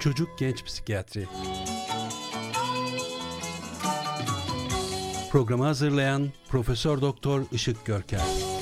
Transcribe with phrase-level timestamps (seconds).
[0.00, 1.26] Çocuk Genç Psikiyatri.
[5.30, 8.53] Programı hazırlayan Profesör Doktor Işık Görker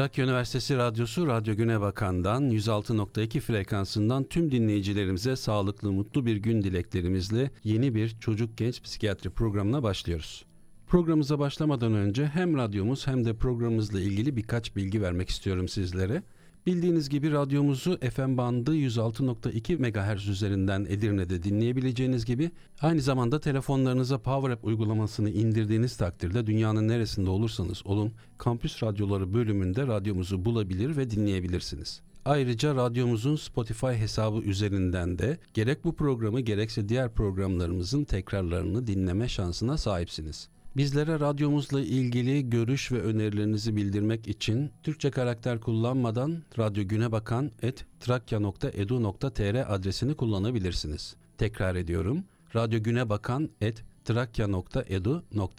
[0.00, 7.50] Trakya Üniversitesi Radyosu Radyo Güne Bakan'dan 106.2 frekansından tüm dinleyicilerimize sağlıklı mutlu bir gün dileklerimizle
[7.64, 10.44] yeni bir çocuk genç psikiyatri programına başlıyoruz.
[10.86, 16.22] Programımıza başlamadan önce hem radyomuz hem de programımızla ilgili birkaç bilgi vermek istiyorum sizlere.
[16.70, 24.50] Bildiğiniz gibi radyomuzu FM bandı 106.2 MHz üzerinden Edirne'de dinleyebileceğiniz gibi aynı zamanda telefonlarınıza Power
[24.50, 32.00] App uygulamasını indirdiğiniz takdirde dünyanın neresinde olursanız olun Kampüs Radyoları bölümünde radyomuzu bulabilir ve dinleyebilirsiniz.
[32.24, 39.78] Ayrıca radyomuzun Spotify hesabı üzerinden de gerek bu programı gerekse diğer programlarımızın tekrarlarını dinleme şansına
[39.78, 40.48] sahipsiniz.
[40.76, 47.86] Bizlere radyomuzla ilgili görüş ve önerilerinizi bildirmek için Türkçe karakter kullanmadan Radyo Güne Bakan et
[48.00, 51.16] trakya.edu.tr adresini kullanabilirsiniz.
[51.38, 52.24] Tekrar ediyorum.
[52.54, 55.50] Radyo Güne Bakan et trakya.edu.tr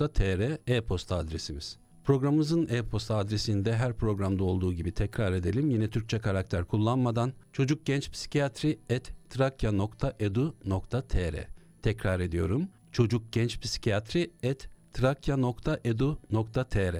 [0.68, 1.78] e-posta adresimiz.
[2.03, 5.70] Programımızın e-posta adresinde her programda olduğu gibi tekrar edelim.
[5.70, 9.88] Yine Türkçe karakter kullanmadan çocuk genç psikiyatri et trakya.edu.tr
[11.81, 12.68] Tekrar ediyorum.
[12.92, 16.95] Çocuk genç psikiyatri et trakya.edu.tr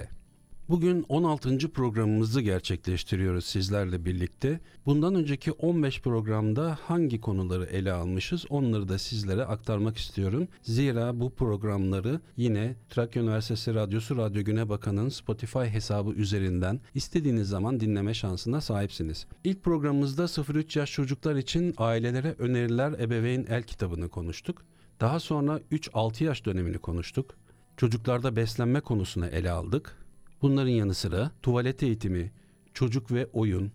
[0.68, 1.72] Bugün 16.
[1.72, 4.60] programımızı gerçekleştiriyoruz sizlerle birlikte.
[4.86, 10.48] Bundan önceki 15 programda hangi konuları ele almışız onları da sizlere aktarmak istiyorum.
[10.62, 17.80] Zira bu programları yine Trakya Üniversitesi Radyosu Radyo Güne Bakan'ın Spotify hesabı üzerinden istediğiniz zaman
[17.80, 19.26] dinleme şansına sahipsiniz.
[19.44, 24.62] İlk programımızda 0-3 yaş çocuklar için ailelere öneriler ebeveyn el kitabını konuştuk.
[25.00, 27.41] Daha sonra 3-6 yaş dönemini konuştuk.
[27.76, 29.96] Çocuklarda beslenme konusunu ele aldık.
[30.42, 32.32] Bunların yanı sıra tuvalet eğitimi,
[32.74, 33.72] çocuk ve oyun,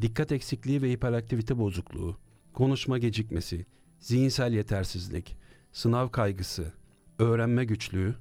[0.00, 2.16] dikkat eksikliği ve hiperaktivite bozukluğu,
[2.52, 3.66] konuşma gecikmesi,
[4.00, 5.36] zihinsel yetersizlik,
[5.72, 6.72] sınav kaygısı,
[7.18, 8.14] öğrenme güçlüğü,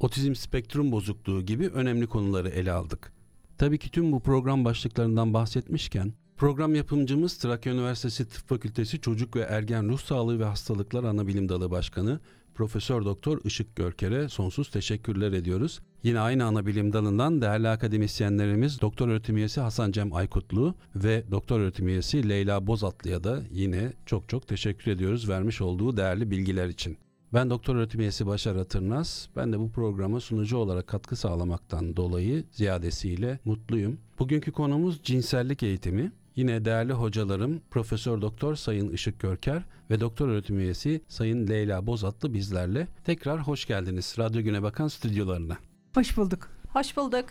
[0.00, 3.12] otizm spektrum bozukluğu gibi önemli konuları ele aldık.
[3.58, 9.40] Tabii ki tüm bu program başlıklarından bahsetmişken Program yapımcımız Trakya Üniversitesi Tıp Fakültesi Çocuk ve
[9.40, 12.20] Ergen Ruh Sağlığı ve Hastalıklar Anabilim Dalı Başkanı
[12.58, 15.80] Profesör Doktor Işık Görker'e sonsuz teşekkürler ediyoruz.
[16.02, 21.60] Yine aynı ana bilim dalından değerli akademisyenlerimiz Doktor Öğretim Üyesi Hasan Cem Aykutlu ve Doktor
[21.60, 26.98] Öğretim Üyesi Leyla Bozatlı'ya da yine çok çok teşekkür ediyoruz vermiş olduğu değerli bilgiler için.
[27.34, 29.28] Ben Doktor Öğretim Üyesi Başar Atırnaz.
[29.36, 33.98] Ben de bu programa sunucu olarak katkı sağlamaktan dolayı ziyadesiyle mutluyum.
[34.18, 36.12] Bugünkü konumuz cinsellik eğitimi.
[36.38, 42.34] Yine değerli hocalarım Profesör Doktor Sayın Işık Görker ve Doktor Öğretim Üyesi Sayın Leyla Bozatlı
[42.34, 42.88] bizlerle.
[43.04, 45.58] Tekrar hoş geldiniz Radyo Güne Bakan stüdyolarına.
[45.94, 46.48] Hoş bulduk.
[46.68, 47.24] Hoş bulduk.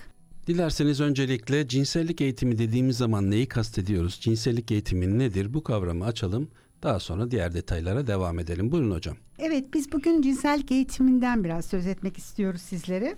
[0.48, 4.20] Dilerseniz öncelikle cinsellik eğitimi dediğimiz zaman neyi kastediyoruz?
[4.22, 5.54] Cinsellik eğitimi nedir?
[5.54, 6.50] Bu kavramı açalım.
[6.84, 8.72] Daha sonra diğer detaylara devam edelim.
[8.72, 9.18] Buyurun hocam.
[9.40, 13.16] Evet biz bugün cinsellik eğitiminden biraz söz etmek istiyoruz sizlere.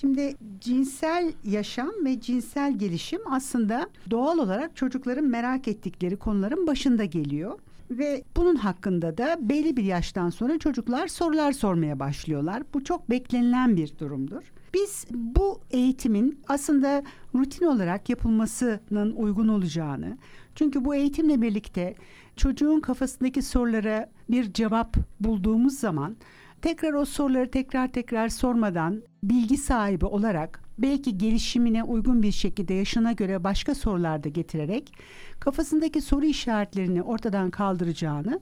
[0.00, 7.58] Şimdi cinsel yaşam ve cinsel gelişim aslında doğal olarak çocukların merak ettikleri konuların başında geliyor.
[7.90, 12.62] Ve bunun hakkında da belli bir yaştan sonra çocuklar sorular sormaya başlıyorlar.
[12.74, 14.52] Bu çok beklenilen bir durumdur.
[14.74, 17.02] Biz bu eğitimin aslında
[17.34, 20.18] rutin olarak yapılmasının uygun olacağını,
[20.54, 21.94] çünkü bu eğitimle birlikte
[22.36, 26.16] çocuğun kafasındaki sorulara bir cevap bulduğumuz zaman
[26.62, 33.12] tekrar o soruları tekrar tekrar sormadan bilgi sahibi olarak belki gelişimine uygun bir şekilde yaşına
[33.12, 34.92] göre başka sorular da getirerek
[35.40, 38.40] kafasındaki soru işaretlerini ortadan kaldıracağını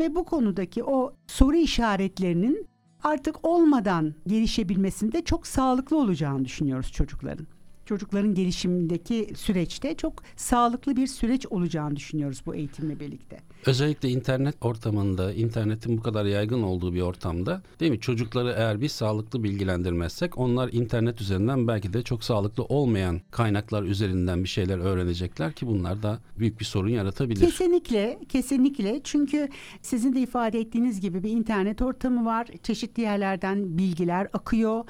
[0.00, 2.66] ve bu konudaki o soru işaretlerinin
[3.02, 7.46] artık olmadan gelişebilmesinde çok sağlıklı olacağını düşünüyoruz çocukların
[7.86, 13.38] çocukların gelişimindeki süreçte çok sağlıklı bir süreç olacağını düşünüyoruz bu eğitimle birlikte.
[13.66, 18.00] Özellikle internet ortamında, internetin bu kadar yaygın olduğu bir ortamda değil mi?
[18.00, 24.44] Çocukları eğer biz sağlıklı bilgilendirmezsek onlar internet üzerinden belki de çok sağlıklı olmayan kaynaklar üzerinden
[24.44, 27.40] bir şeyler öğrenecekler ki bunlar da büyük bir sorun yaratabilir.
[27.40, 29.00] Kesinlikle, kesinlikle.
[29.04, 29.48] Çünkü
[29.82, 32.46] sizin de ifade ettiğiniz gibi bir internet ortamı var.
[32.62, 34.84] Çeşitli yerlerden bilgiler akıyor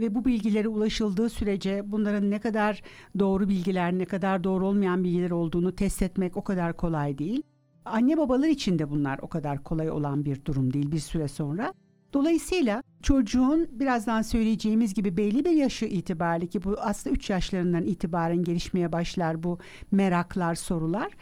[0.00, 2.82] ve bu bilgilere ulaşıldığı sürece bunların ne kadar
[3.18, 7.42] doğru bilgiler, ne kadar doğru olmayan bilgiler olduğunu test etmek o kadar kolay değil.
[7.84, 11.74] Anne babalar için de bunlar o kadar kolay olan bir durum değil bir süre sonra.
[12.12, 18.44] Dolayısıyla çocuğun birazdan söyleyeceğimiz gibi belli bir yaşı itibariyle ki bu aslında 3 yaşlarından itibaren
[18.44, 19.58] gelişmeye başlar bu
[19.90, 21.12] meraklar, sorular.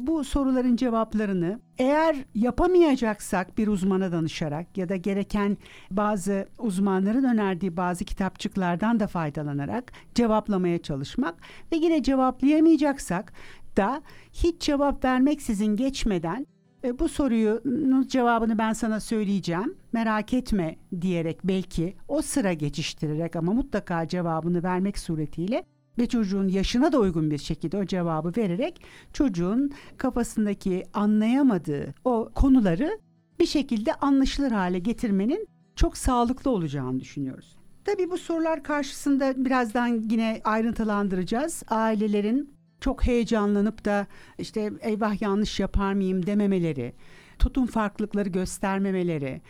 [0.00, 5.56] Bu soruların cevaplarını eğer yapamayacaksak bir uzmana danışarak ya da gereken
[5.90, 11.34] bazı uzmanların önerdiği bazı kitapçıklardan da faydalanarak cevaplamaya çalışmak
[11.72, 13.32] ve yine cevaplayamayacaksak
[13.76, 14.02] da
[14.32, 16.46] hiç cevap vermeksizin geçmeden
[16.84, 17.62] e, bu soruyu
[18.06, 19.76] cevabını ben sana söyleyeceğim.
[19.92, 25.64] Merak etme diyerek belki o sıra geçiştirerek ama mutlaka cevabını vermek suretiyle
[25.98, 28.80] ve çocuğun yaşına da uygun bir şekilde o cevabı vererek
[29.12, 32.98] çocuğun kafasındaki anlayamadığı o konuları
[33.40, 37.56] bir şekilde anlaşılır hale getirmenin çok sağlıklı olacağını düşünüyoruz.
[37.84, 41.62] Tabii bu sorular karşısında birazdan yine ayrıntılandıracağız.
[41.68, 44.06] Ailelerin çok heyecanlanıp da
[44.38, 46.92] işte eyvah yanlış yapar mıyım dememeleri,
[47.38, 49.40] tutum farklılıkları göstermemeleri,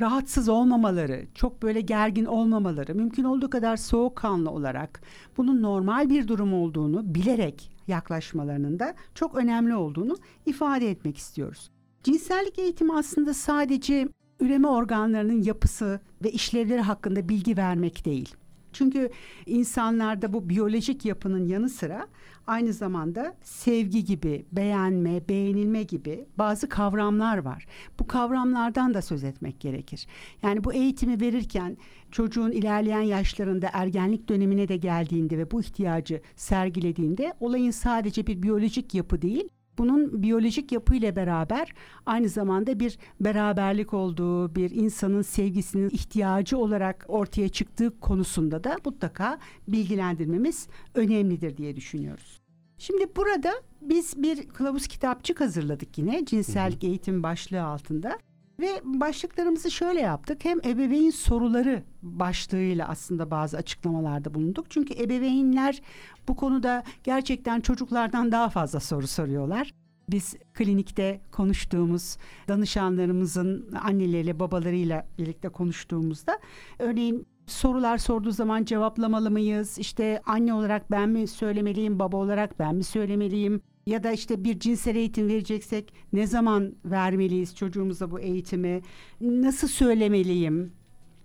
[0.00, 5.02] rahatsız olmamaları, çok böyle gergin olmamaları, mümkün olduğu kadar soğukkanlı olarak
[5.36, 10.16] bunun normal bir durum olduğunu bilerek yaklaşmalarının da çok önemli olduğunu
[10.46, 11.70] ifade etmek istiyoruz.
[12.04, 14.08] Cinsellik eğitimi aslında sadece
[14.40, 18.34] üreme organlarının yapısı ve işlevleri hakkında bilgi vermek değil.
[18.72, 19.10] Çünkü
[19.46, 22.06] insanlarda bu biyolojik yapının yanı sıra
[22.46, 27.66] aynı zamanda sevgi gibi, beğenme, beğenilme gibi bazı kavramlar var.
[27.98, 30.06] Bu kavramlardan da söz etmek gerekir.
[30.42, 31.76] Yani bu eğitimi verirken
[32.10, 38.94] çocuğun ilerleyen yaşlarında ergenlik dönemine de geldiğinde ve bu ihtiyacı sergilediğinde olayın sadece bir biyolojik
[38.94, 39.48] yapı değil,
[39.82, 41.74] bunun biyolojik yapıyla beraber
[42.06, 49.38] aynı zamanda bir beraberlik olduğu, bir insanın sevgisinin ihtiyacı olarak ortaya çıktığı konusunda da mutlaka
[49.68, 52.42] bilgilendirmemiz önemlidir diye düşünüyoruz.
[52.78, 58.18] Şimdi burada biz bir kılavuz kitapçık hazırladık yine cinsellik eğitim başlığı altında.
[58.60, 60.44] Ve başlıklarımızı şöyle yaptık.
[60.44, 64.66] Hem ebeveyn soruları başlığıyla aslında bazı açıklamalarda bulunduk.
[64.70, 65.82] Çünkü ebeveynler
[66.28, 69.72] bu konuda gerçekten çocuklardan daha fazla soru soruyorlar.
[70.10, 72.16] Biz klinikte konuştuğumuz
[72.48, 76.38] danışanlarımızın anneleriyle babalarıyla birlikte konuştuğumuzda
[76.78, 79.78] örneğin sorular sorduğu zaman cevaplamalı mıyız?
[79.78, 83.62] İşte anne olarak ben mi söylemeliyim, baba olarak ben mi söylemeliyim?
[83.86, 88.80] Ya da işte bir cinsel eğitim vereceksek ne zaman vermeliyiz çocuğumuza bu eğitimi?
[89.20, 90.72] Nasıl söylemeliyim?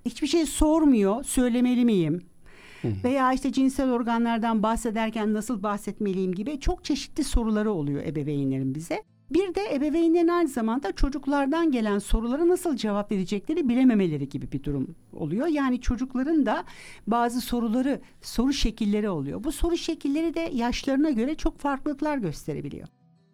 [0.05, 2.21] Hiçbir şey sormuyor, söylemeli miyim?
[3.03, 9.03] Veya işte cinsel organlardan bahsederken nasıl bahsetmeliyim gibi çok çeşitli soruları oluyor ebeveynlerin bize.
[9.31, 14.95] Bir de ebeveynlerin aynı zamanda çocuklardan gelen sorulara nasıl cevap verecekleri bilememeleri gibi bir durum
[15.13, 15.47] oluyor.
[15.47, 16.63] Yani çocukların da
[17.07, 19.43] bazı soruları, soru şekilleri oluyor.
[19.43, 22.87] Bu soru şekilleri de yaşlarına göre çok farklılıklar gösterebiliyor.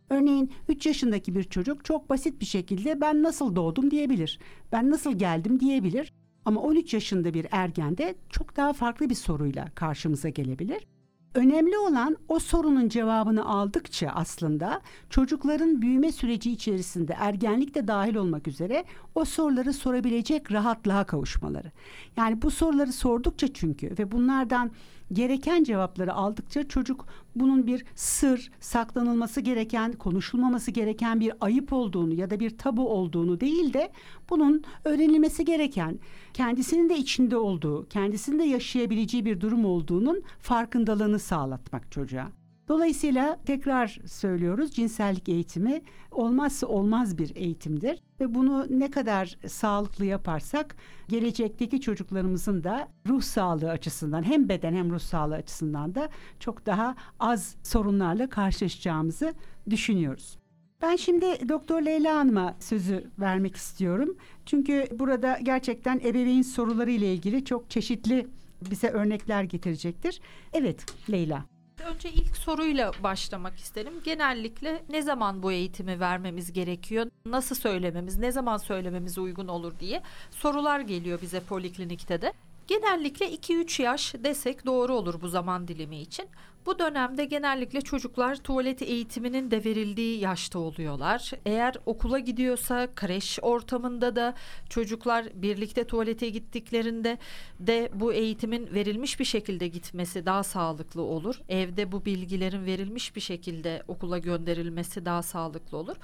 [0.09, 4.39] Örneğin 3 yaşındaki bir çocuk çok basit bir şekilde ben nasıl doğdum diyebilir.
[4.71, 6.13] Ben nasıl geldim diyebilir.
[6.45, 10.87] Ama 13 yaşında bir ergen de çok daha farklı bir soruyla karşımıza gelebilir.
[11.35, 18.47] Önemli olan o sorunun cevabını aldıkça aslında çocukların büyüme süreci içerisinde ergenlik de dahil olmak
[18.47, 18.85] üzere
[19.15, 21.71] o soruları sorabilecek rahatlığa kavuşmaları.
[22.17, 24.71] Yani bu soruları sordukça çünkü ve bunlardan
[25.13, 32.29] gereken cevapları aldıkça çocuk bunun bir sır, saklanılması gereken, konuşulmaması gereken bir ayıp olduğunu ya
[32.29, 33.91] da bir tabu olduğunu değil de
[34.29, 35.99] bunun öğrenilmesi gereken,
[36.33, 42.31] kendisinin de içinde olduğu, kendisinin de yaşayabileceği bir durum olduğunun farkındalığını sağlatmak çocuğa.
[42.67, 50.75] Dolayısıyla tekrar söylüyoruz cinsellik eğitimi olmazsa olmaz bir eğitimdir ve bunu ne kadar sağlıklı yaparsak
[51.09, 56.95] gelecekteki çocuklarımızın da ruh sağlığı açısından hem beden hem ruh sağlığı açısından da çok daha
[57.19, 59.33] az sorunlarla karşılaşacağımızı
[59.69, 60.37] düşünüyoruz.
[60.81, 64.17] Ben şimdi Doktor Leyla Hanım'a sözü vermek istiyorum.
[64.45, 68.27] Çünkü burada gerçekten ebeveyn soruları ile ilgili çok çeşitli
[68.71, 70.21] bize örnekler getirecektir.
[70.53, 71.45] Evet Leyla.
[71.93, 73.93] Önce ilk soruyla başlamak isterim.
[74.03, 77.07] Genellikle ne zaman bu eğitimi vermemiz gerekiyor?
[77.25, 80.01] Nasıl söylememiz, ne zaman söylememiz uygun olur diye
[80.31, 82.33] sorular geliyor bize poliklinikte de.
[82.67, 86.25] Genellikle 2-3 yaş desek doğru olur bu zaman dilimi için.
[86.65, 91.31] Bu dönemde genellikle çocuklar tuvalet eğitiminin de verildiği yaşta oluyorlar.
[91.45, 94.33] Eğer okula gidiyorsa kreş ortamında da
[94.69, 97.17] çocuklar birlikte tuvalete gittiklerinde
[97.59, 101.41] de bu eğitimin verilmiş bir şekilde gitmesi daha sağlıklı olur.
[101.49, 105.95] Evde bu bilgilerin verilmiş bir şekilde okula gönderilmesi daha sağlıklı olur.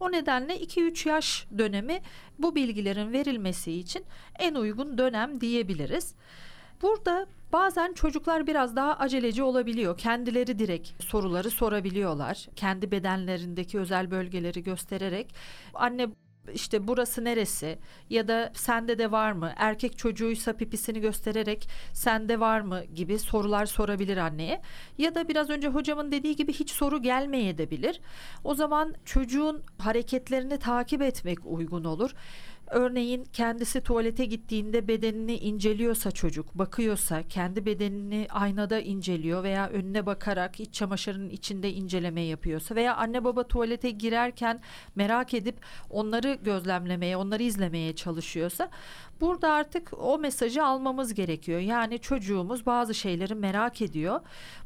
[0.00, 2.00] O nedenle 2-3 yaş dönemi
[2.38, 4.04] bu bilgilerin verilmesi için
[4.38, 6.14] en uygun dönem diyebiliriz.
[6.84, 9.98] Burada bazen çocuklar biraz daha aceleci olabiliyor.
[9.98, 12.46] Kendileri direkt soruları sorabiliyorlar.
[12.56, 15.34] Kendi bedenlerindeki özel bölgeleri göstererek
[15.74, 16.08] anne
[16.54, 17.78] işte burası neresi
[18.10, 23.66] ya da sende de var mı erkek çocuğuysa pipisini göstererek sende var mı gibi sorular
[23.66, 24.60] sorabilir anneye
[24.98, 28.00] ya da biraz önce hocamın dediği gibi hiç soru gelmeyebilir.
[28.44, 32.14] O zaman çocuğun hareketlerini takip etmek uygun olur.
[32.70, 40.60] Örneğin kendisi tuvalete gittiğinde bedenini inceliyorsa çocuk, bakıyorsa, kendi bedenini aynada inceliyor veya önüne bakarak
[40.60, 44.60] iç çamaşırının içinde inceleme yapıyorsa veya anne baba tuvalete girerken
[44.94, 45.56] merak edip
[45.90, 48.70] onları gözlemlemeye, onları izlemeye çalışıyorsa
[49.24, 51.60] burada artık o mesajı almamız gerekiyor.
[51.60, 54.20] Yani çocuğumuz bazı şeyleri merak ediyor.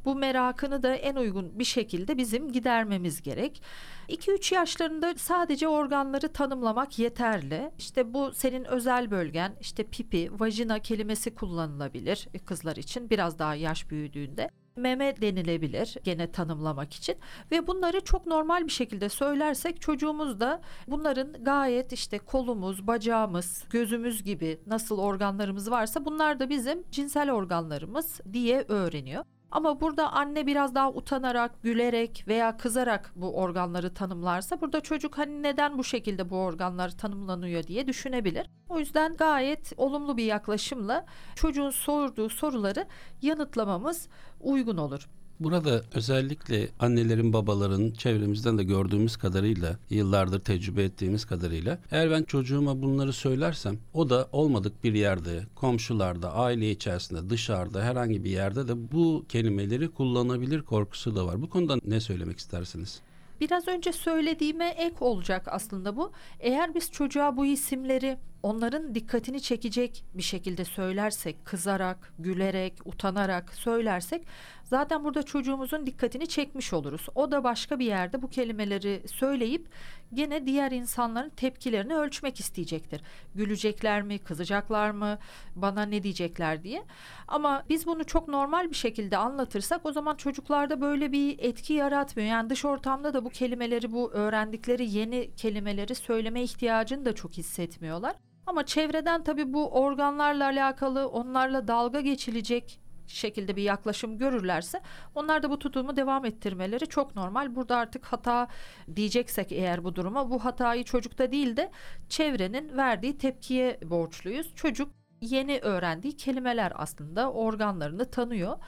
[0.04, 3.62] Bu merakını da en uygun bir şekilde bizim gidermemiz gerek.
[4.08, 7.70] 2-3 yaşlarında sadece organları tanımlamak yeterli.
[7.78, 13.90] İşte bu senin özel bölgen, işte pipi, vajina kelimesi kullanılabilir kızlar için biraz daha yaş
[13.90, 17.16] büyüdüğünde meme denilebilir gene tanımlamak için
[17.50, 24.24] ve bunları çok normal bir şekilde söylersek çocuğumuz da bunların gayet işte kolumuz, bacağımız, gözümüz
[24.24, 29.24] gibi nasıl organlarımız varsa bunlar da bizim cinsel organlarımız diye öğreniyor.
[29.50, 35.42] Ama burada anne biraz daha utanarak, gülerek veya kızarak bu organları tanımlarsa burada çocuk hani
[35.42, 38.46] neden bu şekilde bu organlar tanımlanıyor diye düşünebilir.
[38.68, 42.86] O yüzden gayet olumlu bir yaklaşımla çocuğun sorduğu soruları
[43.22, 44.08] yanıtlamamız
[44.40, 45.08] uygun olur.
[45.40, 52.82] Burada özellikle annelerin, babaların çevremizden de gördüğümüz kadarıyla, yıllardır tecrübe ettiğimiz kadarıyla eğer ben çocuğuma
[52.82, 58.92] bunları söylersem o da olmadık bir yerde, komşularda, aile içerisinde, dışarıda herhangi bir yerde de
[58.92, 61.42] bu kelimeleri kullanabilir korkusu da var.
[61.42, 63.00] Bu konuda ne söylemek istersiniz?
[63.40, 66.12] Biraz önce söylediğime ek olacak aslında bu.
[66.40, 74.26] Eğer biz çocuğa bu isimleri onların dikkatini çekecek bir şekilde söylersek, kızarak, gülerek, utanarak söylersek
[74.68, 77.06] zaten burada çocuğumuzun dikkatini çekmiş oluruz.
[77.14, 79.68] O da başka bir yerde bu kelimeleri söyleyip
[80.14, 83.02] gene diğer insanların tepkilerini ölçmek isteyecektir.
[83.34, 85.18] Gülecekler mi, kızacaklar mı,
[85.56, 86.84] bana ne diyecekler diye.
[87.28, 92.28] Ama biz bunu çok normal bir şekilde anlatırsak o zaman çocuklarda böyle bir etki yaratmıyor.
[92.28, 98.16] Yani dış ortamda da bu kelimeleri, bu öğrendikleri yeni kelimeleri söyleme ihtiyacını da çok hissetmiyorlar.
[98.46, 102.80] Ama çevreden tabii bu organlarla alakalı onlarla dalga geçilecek
[103.12, 104.80] şekilde bir yaklaşım görürlerse
[105.14, 107.54] onlar da bu tutumu devam ettirmeleri çok normal.
[107.54, 108.48] Burada artık hata
[108.96, 111.70] diyeceksek eğer bu duruma bu hatayı çocukta değil de
[112.08, 114.54] çevrenin verdiği tepkiye borçluyuz.
[114.54, 114.88] Çocuk
[115.20, 118.58] yeni öğrendiği kelimeler aslında organlarını tanıyor.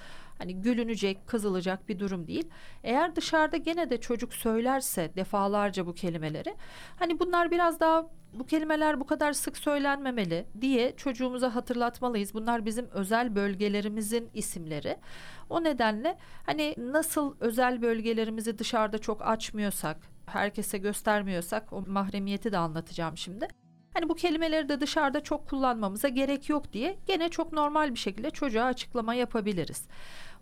[0.40, 2.48] Hani gülünecek, kızılacak bir durum değil.
[2.84, 6.54] Eğer dışarıda gene de çocuk söylerse defalarca bu kelimeleri
[6.98, 12.34] hani bunlar biraz daha bu kelimeler bu kadar sık söylenmemeli diye çocuğumuza hatırlatmalıyız.
[12.34, 14.96] Bunlar bizim özel bölgelerimizin isimleri.
[15.50, 23.16] O nedenle hani nasıl özel bölgelerimizi dışarıda çok açmıyorsak, herkese göstermiyorsak o mahremiyeti de anlatacağım
[23.16, 23.48] şimdi.
[23.94, 28.30] Hani bu kelimeleri de dışarıda çok kullanmamıza gerek yok diye gene çok normal bir şekilde
[28.30, 29.88] çocuğa açıklama yapabiliriz.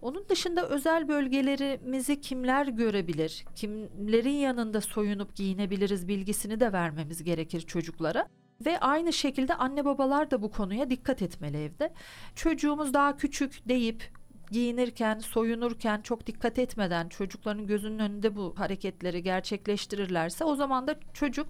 [0.02, 8.28] Onun dışında özel bölgelerimizi kimler görebilir, kimlerin yanında soyunup giyinebiliriz bilgisini de vermemiz gerekir çocuklara.
[8.66, 11.92] Ve aynı şekilde anne babalar da bu konuya dikkat etmeli evde.
[12.34, 14.10] Çocuğumuz daha küçük deyip
[14.50, 21.46] giyinirken, soyunurken çok dikkat etmeden çocukların gözünün önünde bu hareketleri gerçekleştirirlerse o zaman da çocuk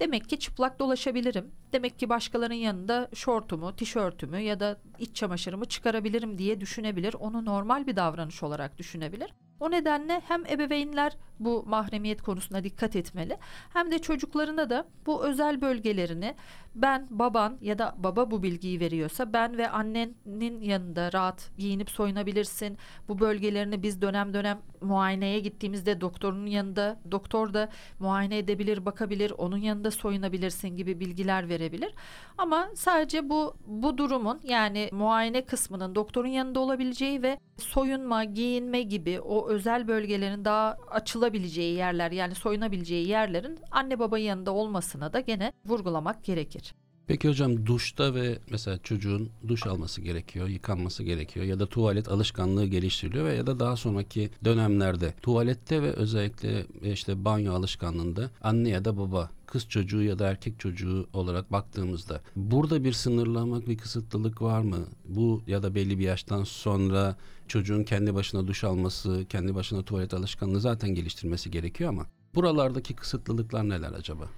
[0.00, 1.50] Demek ki çıplak dolaşabilirim.
[1.72, 7.14] Demek ki başkalarının yanında şortumu, tişörtümü ya da iç çamaşırımı çıkarabilirim diye düşünebilir.
[7.14, 9.34] Onu normal bir davranış olarak düşünebilir.
[9.60, 13.36] O nedenle hem ebeveynler bu mahremiyet konusuna dikkat etmeli
[13.72, 16.34] hem de çocuklarına da bu özel bölgelerini
[16.74, 22.78] ben baban ya da baba bu bilgiyi veriyorsa ben ve annenin yanında rahat giyinip soyunabilirsin.
[23.08, 29.56] Bu bölgelerini biz dönem dönem muayeneye gittiğimizde doktorun yanında doktor da muayene edebilir, bakabilir, onun
[29.56, 31.94] yanında soyunabilirsin gibi bilgiler verebilir.
[32.38, 39.20] Ama sadece bu bu durumun yani muayene kısmının doktorun yanında olabileceği ve soyunma, giyinme gibi
[39.20, 45.52] o özel bölgelerin daha açılabileceği yerler yani soyunabileceği yerlerin anne baba yanında olmasına da gene
[45.66, 46.74] vurgulamak gerekir.
[47.06, 52.66] Peki hocam duşta ve mesela çocuğun duş alması gerekiyor, yıkanması gerekiyor ya da tuvalet alışkanlığı
[52.66, 58.84] geliştiriliyor ve ya da daha sonraki dönemlerde tuvalette ve özellikle işte banyo alışkanlığında anne ya
[58.84, 64.42] da baba kız çocuğu ya da erkek çocuğu olarak baktığımızda burada bir sınırlamak, bir kısıtlılık
[64.42, 64.78] var mı?
[65.04, 67.16] Bu ya da belli bir yaştan sonra
[67.48, 73.68] çocuğun kendi başına duş alması, kendi başına tuvalet alışkanlığı zaten geliştirmesi gerekiyor ama buralardaki kısıtlılıklar
[73.68, 74.28] neler acaba?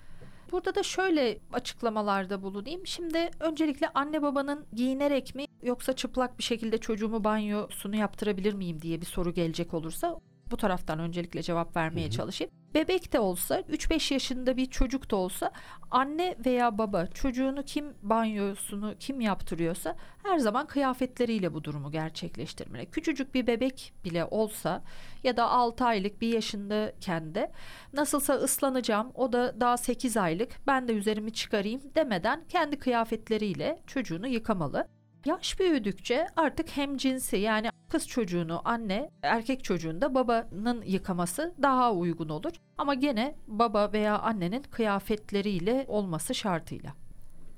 [0.52, 2.86] Burada da şöyle açıklamalarda bulunayım.
[2.86, 9.00] Şimdi öncelikle anne babanın giyinerek mi yoksa çıplak bir şekilde çocuğumu banyosunu yaptırabilir miyim diye
[9.00, 12.10] bir soru gelecek olursa bu taraftan öncelikle cevap vermeye hı hı.
[12.10, 12.52] çalışayım.
[12.74, 15.50] Bebek de olsa 3-5 yaşında bir çocuk da olsa
[15.90, 22.86] anne veya baba çocuğunu kim banyosunu kim yaptırıyorsa her zaman kıyafetleriyle bu durumu gerçekleştirmeli.
[22.86, 24.82] Küçücük bir bebek bile olsa
[25.24, 27.52] ya da 6 aylık bir yaşındayken de
[27.92, 34.28] nasılsa ıslanacağım o da daha 8 aylık ben de üzerimi çıkarayım demeden kendi kıyafetleriyle çocuğunu
[34.28, 34.97] yıkamalı.
[35.28, 41.92] Yaş büyüdükçe artık hem cinsi yani kız çocuğunu anne, erkek çocuğunu da babanın yıkaması daha
[41.92, 42.52] uygun olur.
[42.78, 46.94] Ama gene baba veya annenin kıyafetleriyle olması şartıyla.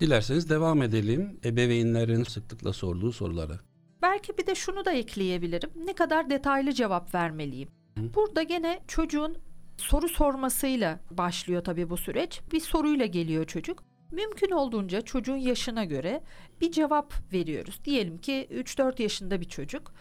[0.00, 3.54] Dilerseniz devam edelim ebeveynlerin sıklıkla sorduğu sorulara.
[4.02, 5.70] Belki bir de şunu da ekleyebilirim.
[5.84, 7.68] Ne kadar detaylı cevap vermeliyim?
[7.98, 8.14] Hı.
[8.14, 9.36] Burada gene çocuğun
[9.76, 12.40] soru sormasıyla başlıyor tabii bu süreç.
[12.52, 13.89] Bir soruyla geliyor çocuk.
[14.10, 16.22] Mümkün olduğunca çocuğun yaşına göre
[16.60, 17.80] bir cevap veriyoruz.
[17.84, 19.92] Diyelim ki 3-4 yaşında bir çocuk.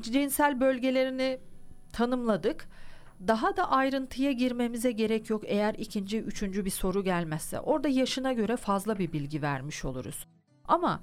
[0.00, 1.38] Cinsel bölgelerini
[1.92, 2.68] tanımladık.
[3.28, 7.60] Daha da ayrıntıya girmemize gerek yok eğer ikinci, üçüncü bir soru gelmezse.
[7.60, 10.26] Orada yaşına göre fazla bir bilgi vermiş oluruz.
[10.64, 11.00] Ama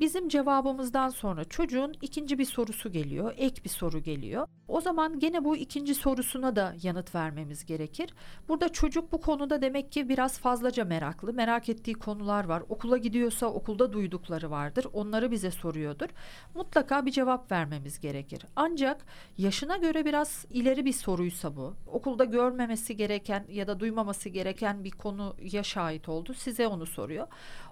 [0.00, 4.48] Bizim cevabımızdan sonra çocuğun ikinci bir sorusu geliyor, ek bir soru geliyor.
[4.68, 8.14] O zaman gene bu ikinci sorusuna da yanıt vermemiz gerekir.
[8.48, 12.62] Burada çocuk bu konuda demek ki biraz fazlaca meraklı, merak ettiği konular var.
[12.68, 16.08] Okula gidiyorsa okulda duydukları vardır, onları bize soruyordur.
[16.54, 18.46] Mutlaka bir cevap vermemiz gerekir.
[18.56, 19.04] Ancak
[19.38, 24.90] yaşına göre biraz ileri bir soruysa bu, okulda görmemesi gereken ya da duymaması gereken bir
[24.90, 27.26] konuya şahit oldu, size onu soruyor.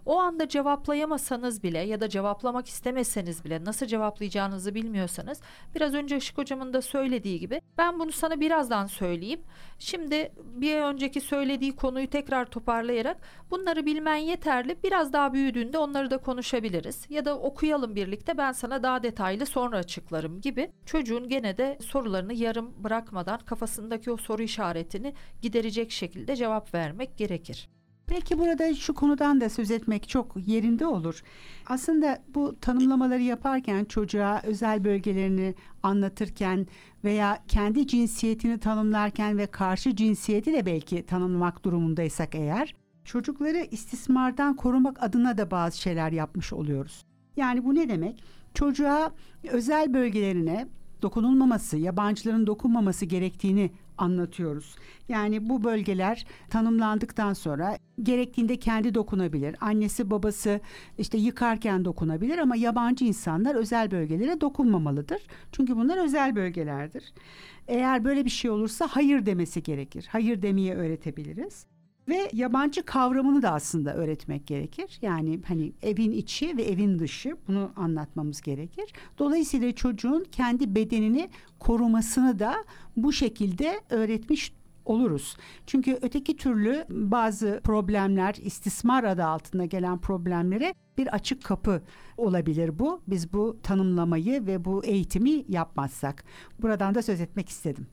[0.07, 5.41] O anda cevaplayamasanız bile ya da cevaplamak istemeseniz bile nasıl cevaplayacağınızı bilmiyorsanız
[5.75, 9.41] biraz önce Işık hocamın da söylediği gibi ben bunu sana birazdan söyleyeyim.
[9.79, 13.17] Şimdi bir önceki söylediği konuyu tekrar toparlayarak
[13.51, 14.83] bunları bilmen yeterli.
[14.83, 19.77] Biraz daha büyüdüğünde onları da konuşabiliriz ya da okuyalım birlikte ben sana daha detaylı sonra
[19.77, 26.75] açıklarım gibi çocuğun gene de sorularını yarım bırakmadan kafasındaki o soru işaretini giderecek şekilde cevap
[26.75, 27.80] vermek gerekir.
[28.11, 31.23] Belki burada şu konudan da söz etmek çok yerinde olur.
[31.67, 36.67] Aslında bu tanımlamaları yaparken çocuğa özel bölgelerini anlatırken
[37.05, 45.03] veya kendi cinsiyetini tanımlarken ve karşı cinsiyeti de belki tanımlamak durumundaysak eğer çocukları istismardan korumak
[45.03, 47.05] adına da bazı şeyler yapmış oluyoruz.
[47.37, 48.25] Yani bu ne demek?
[48.55, 49.13] Çocuğa
[49.49, 50.69] özel bölgelerine
[51.03, 54.77] dokunulmaması, yabancıların dokunmaması gerektiğini anlatıyoruz.
[55.09, 59.57] Yani bu bölgeler tanımlandıktan sonra gerektiğinde kendi dokunabilir.
[59.61, 60.61] Annesi babası
[60.99, 65.23] işte yıkarken dokunabilir ama yabancı insanlar özel bölgelere dokunmamalıdır.
[65.53, 67.13] Çünkü bunlar özel bölgelerdir.
[67.69, 70.09] Eğer böyle bir şey olursa hayır demesi gerekir.
[70.11, 71.67] Hayır demeye öğretebiliriz.
[72.11, 74.99] Ve yabancı kavramını da aslında öğretmek gerekir.
[75.03, 78.93] Yani hani evin içi ve evin dışı bunu anlatmamız gerekir.
[79.19, 82.55] Dolayısıyla çocuğun kendi bedenini korumasını da
[82.97, 84.53] bu şekilde öğretmiş
[84.85, 85.37] oluruz.
[85.67, 91.83] Çünkü öteki türlü bazı problemler istismar adı altında gelen problemlere bir açık kapı
[92.17, 93.03] olabilir bu.
[93.07, 96.25] Biz bu tanımlamayı ve bu eğitimi yapmazsak.
[96.63, 97.87] Buradan da söz etmek istedim.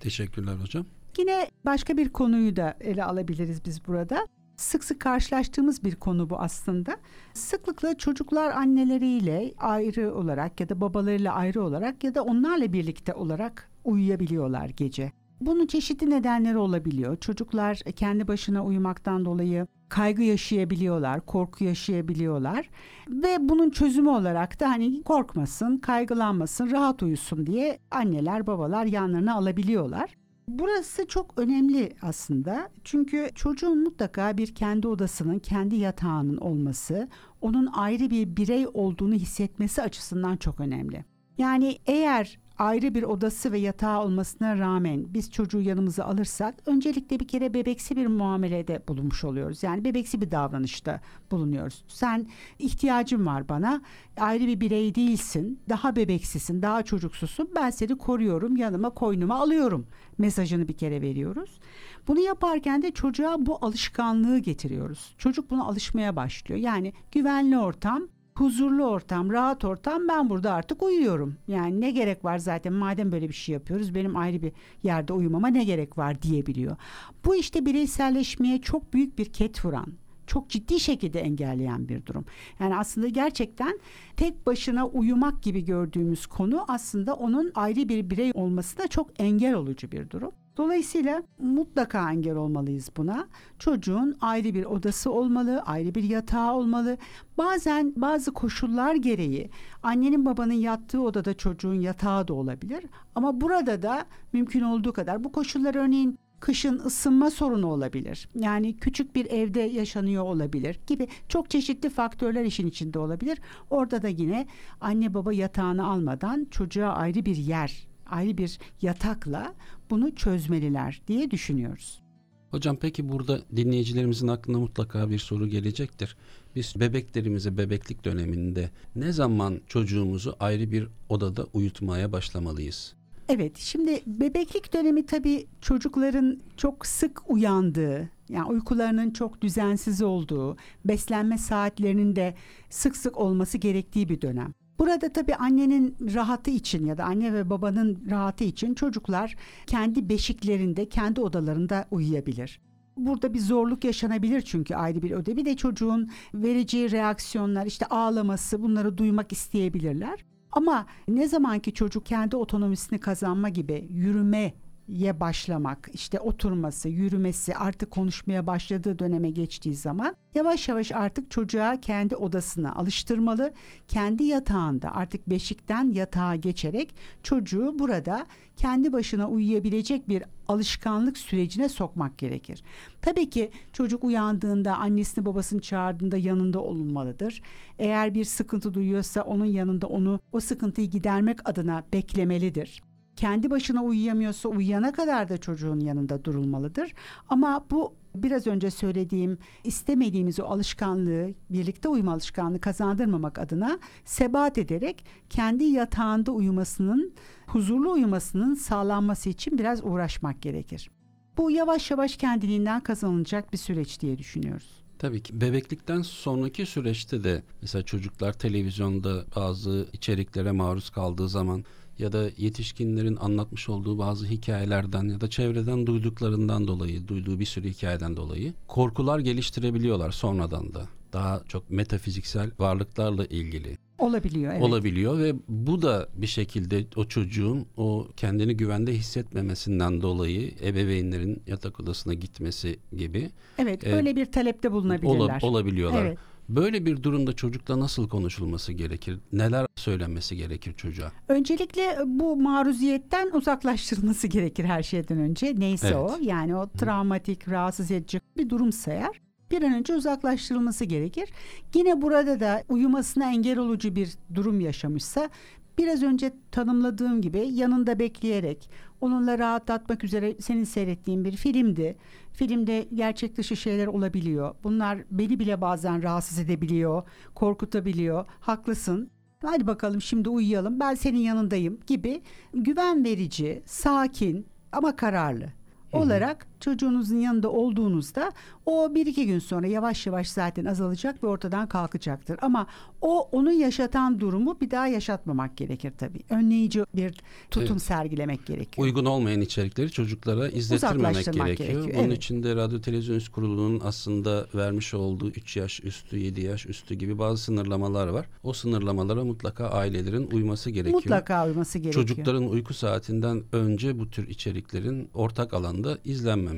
[0.00, 0.86] Teşekkürler hocam.
[1.18, 4.26] Yine başka bir konuyu da ele alabiliriz biz burada.
[4.56, 6.96] Sık sık karşılaştığımız bir konu bu aslında.
[7.34, 13.70] Sıklıkla çocuklar anneleriyle ayrı olarak ya da babalarıyla ayrı olarak ya da onlarla birlikte olarak
[13.84, 15.12] uyuyabiliyorlar gece.
[15.40, 17.16] Bunun çeşitli nedenleri olabiliyor.
[17.16, 22.70] Çocuklar kendi başına uyumaktan dolayı kaygı yaşayabiliyorlar, korku yaşayabiliyorlar
[23.08, 30.21] ve bunun çözümü olarak da hani korkmasın, kaygılanmasın, rahat uyusun diye anneler, babalar yanlarına alabiliyorlar.
[30.58, 32.70] Burası çok önemli aslında.
[32.84, 37.08] Çünkü çocuğun mutlaka bir kendi odasının, kendi yatağının olması,
[37.40, 41.04] onun ayrı bir birey olduğunu hissetmesi açısından çok önemli.
[41.38, 47.28] Yani eğer ayrı bir odası ve yatağı olmasına rağmen biz çocuğu yanımıza alırsak öncelikle bir
[47.28, 49.62] kere bebeksi bir muamelede bulunmuş oluyoruz.
[49.62, 51.84] Yani bebeksi bir davranışta bulunuyoruz.
[51.88, 52.26] Sen
[52.58, 53.82] ihtiyacın var bana.
[54.16, 55.60] Ayrı bir birey değilsin.
[55.68, 57.50] Daha bebeksisin, daha çocuksusun.
[57.54, 59.86] Ben seni koruyorum, yanıma, koynuma alıyorum
[60.18, 61.60] mesajını bir kere veriyoruz.
[62.08, 65.14] Bunu yaparken de çocuğa bu alışkanlığı getiriyoruz.
[65.18, 66.60] Çocuk buna alışmaya başlıyor.
[66.60, 71.36] Yani güvenli ortam, huzurlu ortam, rahat ortam ben burada artık uyuyorum.
[71.48, 75.48] Yani ne gerek var zaten madem böyle bir şey yapıyoruz benim ayrı bir yerde uyumama
[75.48, 76.76] ne gerek var diyebiliyor.
[77.24, 79.86] Bu işte bireyselleşmeye çok büyük bir ket vuran
[80.26, 82.24] çok ciddi şekilde engelleyen bir durum.
[82.60, 83.78] Yani aslında gerçekten
[84.16, 89.92] tek başına uyumak gibi gördüğümüz konu aslında onun ayrı bir birey olmasına çok engel olucu
[89.92, 90.32] bir durum.
[90.56, 93.28] Dolayısıyla mutlaka engel olmalıyız buna.
[93.58, 96.96] Çocuğun ayrı bir odası olmalı, ayrı bir yatağı olmalı.
[97.38, 99.50] Bazen bazı koşullar gereği
[99.82, 102.84] annenin babanın yattığı odada çocuğun yatağı da olabilir.
[103.14, 108.28] Ama burada da mümkün olduğu kadar bu koşullar örneğin kışın ısınma sorunu olabilir.
[108.34, 113.38] Yani küçük bir evde yaşanıyor olabilir gibi çok çeşitli faktörler işin içinde olabilir.
[113.70, 114.46] Orada da yine
[114.80, 119.54] anne baba yatağını almadan çocuğa ayrı bir yer, ayrı bir yatakla
[119.90, 122.02] bunu çözmeliler diye düşünüyoruz.
[122.50, 126.16] Hocam peki burada dinleyicilerimizin aklına mutlaka bir soru gelecektir.
[126.56, 132.94] Biz bebeklerimizi bebeklik döneminde ne zaman çocuğumuzu ayrı bir odada uyutmaya başlamalıyız?
[133.28, 141.38] Evet, şimdi bebeklik dönemi tabii çocukların çok sık uyandığı, yani uykularının çok düzensiz olduğu, beslenme
[141.38, 142.34] saatlerinin de
[142.70, 144.54] sık sık olması gerektiği bir dönem.
[144.82, 150.88] Burada tabii annenin rahatı için ya da anne ve babanın rahatı için çocuklar kendi beşiklerinde,
[150.88, 152.60] kendi odalarında uyuyabilir.
[152.96, 155.36] Burada bir zorluk yaşanabilir çünkü ayrı bir öde.
[155.36, 160.24] Bir de çocuğun vereceği reaksiyonlar, işte ağlaması bunları duymak isteyebilirler.
[160.52, 164.54] Ama ne zamanki çocuk kendi otonomisini kazanma gibi yürüme
[164.92, 171.80] ye başlamak, işte oturması, yürümesi, artık konuşmaya başladığı döneme geçtiği zaman yavaş yavaş artık çocuğa
[171.80, 173.52] kendi odasına alıştırmalı.
[173.88, 178.26] Kendi yatağında artık beşikten yatağa geçerek çocuğu burada
[178.56, 182.62] kendi başına uyuyabilecek bir alışkanlık sürecine sokmak gerekir.
[183.02, 187.42] Tabii ki çocuk uyandığında annesini babasını çağırdığında yanında olunmalıdır.
[187.78, 192.82] Eğer bir sıkıntı duyuyorsa onun yanında onu o sıkıntıyı gidermek adına beklemelidir
[193.16, 196.94] kendi başına uyuyamıyorsa uyuyana kadar da çocuğun yanında durulmalıdır.
[197.28, 205.04] Ama bu biraz önce söylediğim istemediğimiz o alışkanlığı, birlikte uyuma alışkanlığı kazandırmamak adına sebat ederek
[205.30, 207.12] kendi yatağında uyumasının,
[207.46, 210.90] huzurlu uyumasının sağlanması için biraz uğraşmak gerekir.
[211.36, 214.82] Bu yavaş yavaş kendiliğinden kazanılacak bir süreç diye düşünüyoruz.
[214.98, 221.64] Tabii ki bebeklikten sonraki süreçte de mesela çocuklar televizyonda bazı içeriklere maruz kaldığı zaman
[221.98, 227.68] ya da yetişkinlerin anlatmış olduğu bazı hikayelerden ya da çevreden duyduklarından dolayı, duyduğu bir sürü
[227.68, 230.88] hikayeden dolayı korkular geliştirebiliyorlar sonradan da.
[231.12, 234.62] Daha çok metafiziksel varlıklarla ilgili olabiliyor evet.
[234.62, 241.80] olabiliyor ve bu da bir şekilde o çocuğun o kendini güvende hissetmemesinden dolayı ebeveynlerin yatak
[241.80, 245.16] odasına gitmesi gibi Evet, böyle e, bir talepte bulunabilirler.
[245.16, 246.04] Ola, olabiliyorlar.
[246.06, 246.18] Evet.
[246.56, 249.18] Böyle bir durumda çocukla nasıl konuşulması gerekir?
[249.32, 251.12] Neler söylenmesi gerekir çocuğa?
[251.28, 255.54] Öncelikle bu maruziyetten uzaklaştırılması gerekir her şeyden önce.
[255.58, 255.96] Neyse evet.
[255.96, 261.28] o yani o travmatik, rahatsız edici bir durum sayar bir an önce uzaklaştırılması gerekir.
[261.74, 265.30] Yine burada da uyumasına engel olucu bir durum yaşamışsa
[265.78, 268.70] biraz önce tanımladığım gibi yanında bekleyerek
[269.02, 271.96] onunla rahatlatmak üzere senin seyrettiğin bir filmdi.
[272.32, 274.54] Filmde gerçek dışı şeyler olabiliyor.
[274.64, 277.02] Bunlar beni bile bazen rahatsız edebiliyor,
[277.34, 278.26] korkutabiliyor.
[278.40, 279.10] Haklısın.
[279.42, 280.80] Hadi bakalım şimdi uyuyalım.
[280.80, 282.22] Ben senin yanındayım gibi
[282.54, 285.46] güven verici, sakin ama kararlı
[285.92, 288.32] olarak çocuğunuzun yanında olduğunuzda
[288.66, 292.38] o bir iki gün sonra yavaş yavaş zaten azalacak ve ortadan kalkacaktır.
[292.42, 292.66] Ama
[293.00, 296.20] o onu yaşatan durumu bir daha yaşatmamak gerekir tabii.
[296.30, 297.14] Önleyici bir
[297.50, 297.82] tutum evet.
[297.82, 298.86] sergilemek gerekiyor.
[298.86, 301.56] Uygun olmayan içerikleri çocuklara izletirmemek gerekiyor.
[301.56, 302.04] gerekiyor.
[302.06, 302.18] Evet.
[302.18, 306.94] için de Radyo Televizyon Üst Kurulu'nun aslında vermiş olduğu 3 yaş üstü, 7 yaş üstü
[306.94, 308.26] gibi bazı sınırlamalar var.
[308.42, 310.94] O sınırlamalara mutlaka ailelerin uyması gerekiyor.
[310.94, 312.06] Mutlaka uyması gerekiyor.
[312.06, 316.51] Çocukların uyku saatinden önce bu tür içeriklerin ortak alanda izlenmemesi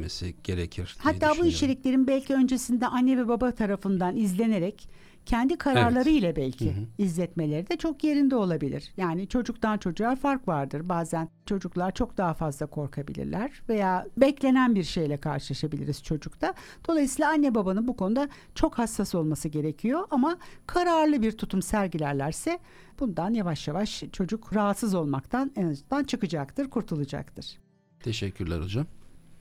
[0.44, 0.96] gerekir.
[0.98, 4.88] Hatta bu içeriklerin belki öncesinde anne ve baba tarafından izlenerek
[5.26, 6.37] kendi kararlarıyla evet.
[6.37, 6.85] belki hı hı.
[6.98, 8.92] izletmeleri de çok yerinde olabilir.
[8.96, 10.88] Yani çocuktan çocuğa fark vardır.
[10.88, 16.54] Bazen çocuklar çok daha fazla korkabilirler veya beklenen bir şeyle karşılaşabiliriz çocukta.
[16.88, 22.59] Dolayısıyla anne babanın bu konuda çok hassas olması gerekiyor ama kararlı bir tutum sergilerlerse
[23.00, 27.59] bundan yavaş yavaş çocuk rahatsız olmaktan en azından çıkacaktır, kurtulacaktır.
[28.00, 28.87] Teşekkürler hocam.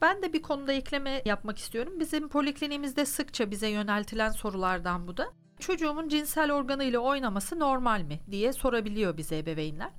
[0.04, 1.94] Ben de bir konuda ekleme yapmak istiyorum.
[2.00, 5.26] Bizim polikliniğimizde sıkça bize yöneltilen sorulardan bu da.
[5.60, 9.90] Çocuğumun cinsel organıyla oynaması normal mi diye sorabiliyor bize ebeveynler.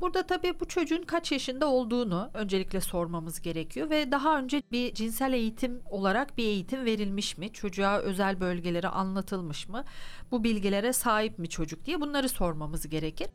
[0.00, 5.32] Burada tabii bu çocuğun kaç yaşında olduğunu öncelikle sormamız gerekiyor ve daha önce bir cinsel
[5.32, 7.52] eğitim olarak bir eğitim verilmiş mi?
[7.52, 9.84] Çocuğa özel bölgeleri anlatılmış mı?
[10.30, 13.28] Bu bilgilere sahip mi çocuk diye bunları sormamız gerekir.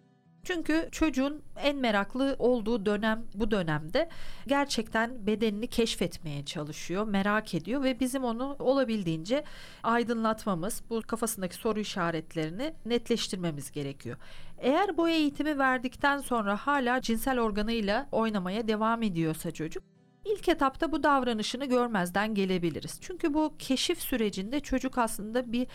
[0.45, 4.09] Çünkü çocuğun en meraklı olduğu dönem bu dönemde
[4.47, 9.43] gerçekten bedenini keşfetmeye çalışıyor, merak ediyor ve bizim onu olabildiğince
[9.83, 14.17] aydınlatmamız, bu kafasındaki soru işaretlerini netleştirmemiz gerekiyor.
[14.57, 19.92] Eğer bu eğitimi verdikten sonra hala cinsel organıyla oynamaya devam ediyorsa çocuk
[20.25, 22.97] İlk etapta bu davranışını görmezden gelebiliriz.
[23.01, 25.67] Çünkü bu keşif sürecinde çocuk aslında bir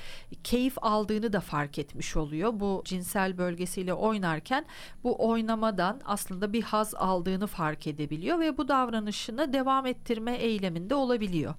[0.44, 2.60] keyif aldığını da fark etmiş oluyor.
[2.60, 4.66] Bu cinsel bölgesiyle oynarken
[5.04, 11.54] bu oynamadan aslında bir haz aldığını fark edebiliyor ve bu davranışını devam ettirme eyleminde olabiliyor.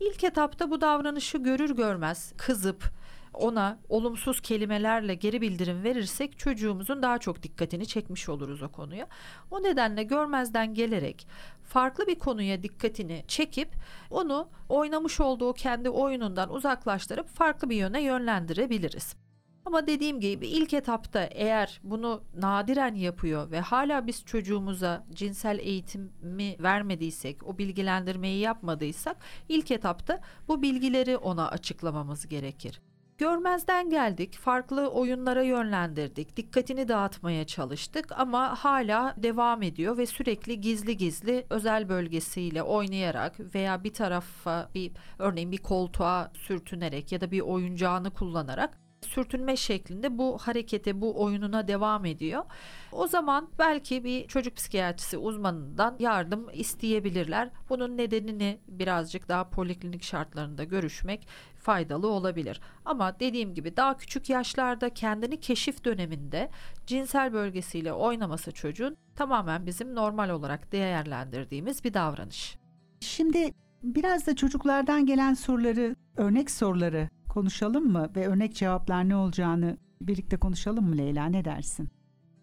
[0.00, 2.92] İlk etapta bu davranışı görür görmez kızıp
[3.34, 9.06] ona olumsuz kelimelerle geri bildirim verirsek çocuğumuzun daha çok dikkatini çekmiş oluruz o konuya.
[9.50, 11.26] O nedenle görmezden gelerek
[11.66, 13.68] farklı bir konuya dikkatini çekip
[14.10, 19.16] onu oynamış olduğu kendi oyunundan uzaklaştırıp farklı bir yöne yönlendirebiliriz.
[19.64, 26.56] Ama dediğim gibi ilk etapta eğer bunu nadiren yapıyor ve hala biz çocuğumuza cinsel eğitimi
[26.60, 29.16] vermediysek, o bilgilendirmeyi yapmadıysak
[29.48, 32.80] ilk etapta bu bilgileri ona açıklamamız gerekir.
[33.18, 40.96] Görmezden geldik, farklı oyunlara yönlendirdik, dikkatini dağıtmaya çalıştık ama hala devam ediyor ve sürekli gizli
[40.96, 47.40] gizli özel bölgesiyle oynayarak veya bir tarafa bir örneğin bir koltuğa sürtünerek ya da bir
[47.40, 52.44] oyuncağını kullanarak sürtünme şeklinde bu harekete, bu oyununa devam ediyor.
[52.92, 57.50] O zaman belki bir çocuk psikiyatrisi uzmanından yardım isteyebilirler.
[57.68, 62.60] Bunun nedenini birazcık daha poliklinik şartlarında görüşmek faydalı olabilir.
[62.84, 66.50] Ama dediğim gibi daha küçük yaşlarda kendini keşif döneminde
[66.86, 72.58] cinsel bölgesiyle oynaması çocuğun tamamen bizim normal olarak değerlendirdiğimiz bir davranış.
[73.00, 79.76] Şimdi biraz da çocuklardan gelen soruları, örnek soruları konuşalım mı ve örnek cevaplar ne olacağını
[80.00, 81.88] birlikte konuşalım mı Leyla ne dersin?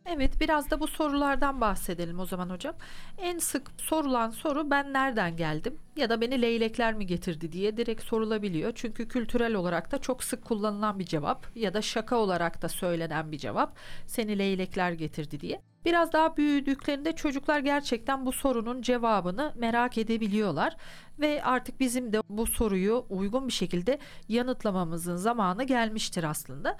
[0.06, 2.75] Evet biraz da bu sorulardan bahsedelim o zaman hocam.
[3.17, 8.03] En sık sorulan soru ben nereden geldim ya da beni leylekler mi getirdi diye direkt
[8.03, 8.71] sorulabiliyor.
[8.75, 13.32] Çünkü kültürel olarak da çok sık kullanılan bir cevap ya da şaka olarak da söylenen
[13.32, 13.77] bir cevap
[14.08, 15.62] seni leylekler getirdi diye.
[15.86, 20.78] Biraz daha büyüdüklerinde çocuklar gerçekten bu sorunun cevabını merak edebiliyorlar
[21.19, 26.78] ve artık bizim de bu soruyu uygun bir şekilde yanıtlamamızın zamanı gelmiştir aslında.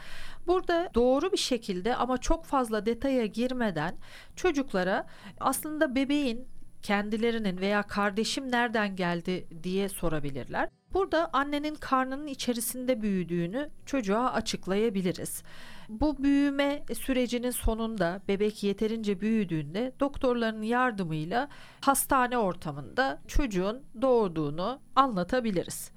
[0.48, 3.96] Burada doğru bir şekilde ama çok fazla detaya girmeden
[4.36, 5.08] çocuklara
[5.40, 6.48] aslında bebeğin
[6.82, 10.70] kendilerinin veya kardeşim nereden geldi diye sorabilirler.
[10.94, 15.44] Burada annenin karnının içerisinde büyüdüğünü çocuğa açıklayabiliriz.
[15.90, 21.50] Bu büyüme sürecinin sonunda bebek yeterince büyüdüğünde doktorların yardımıyla
[21.82, 25.92] hastane ortamında çocuğun doğduğunu anlatabiliriz.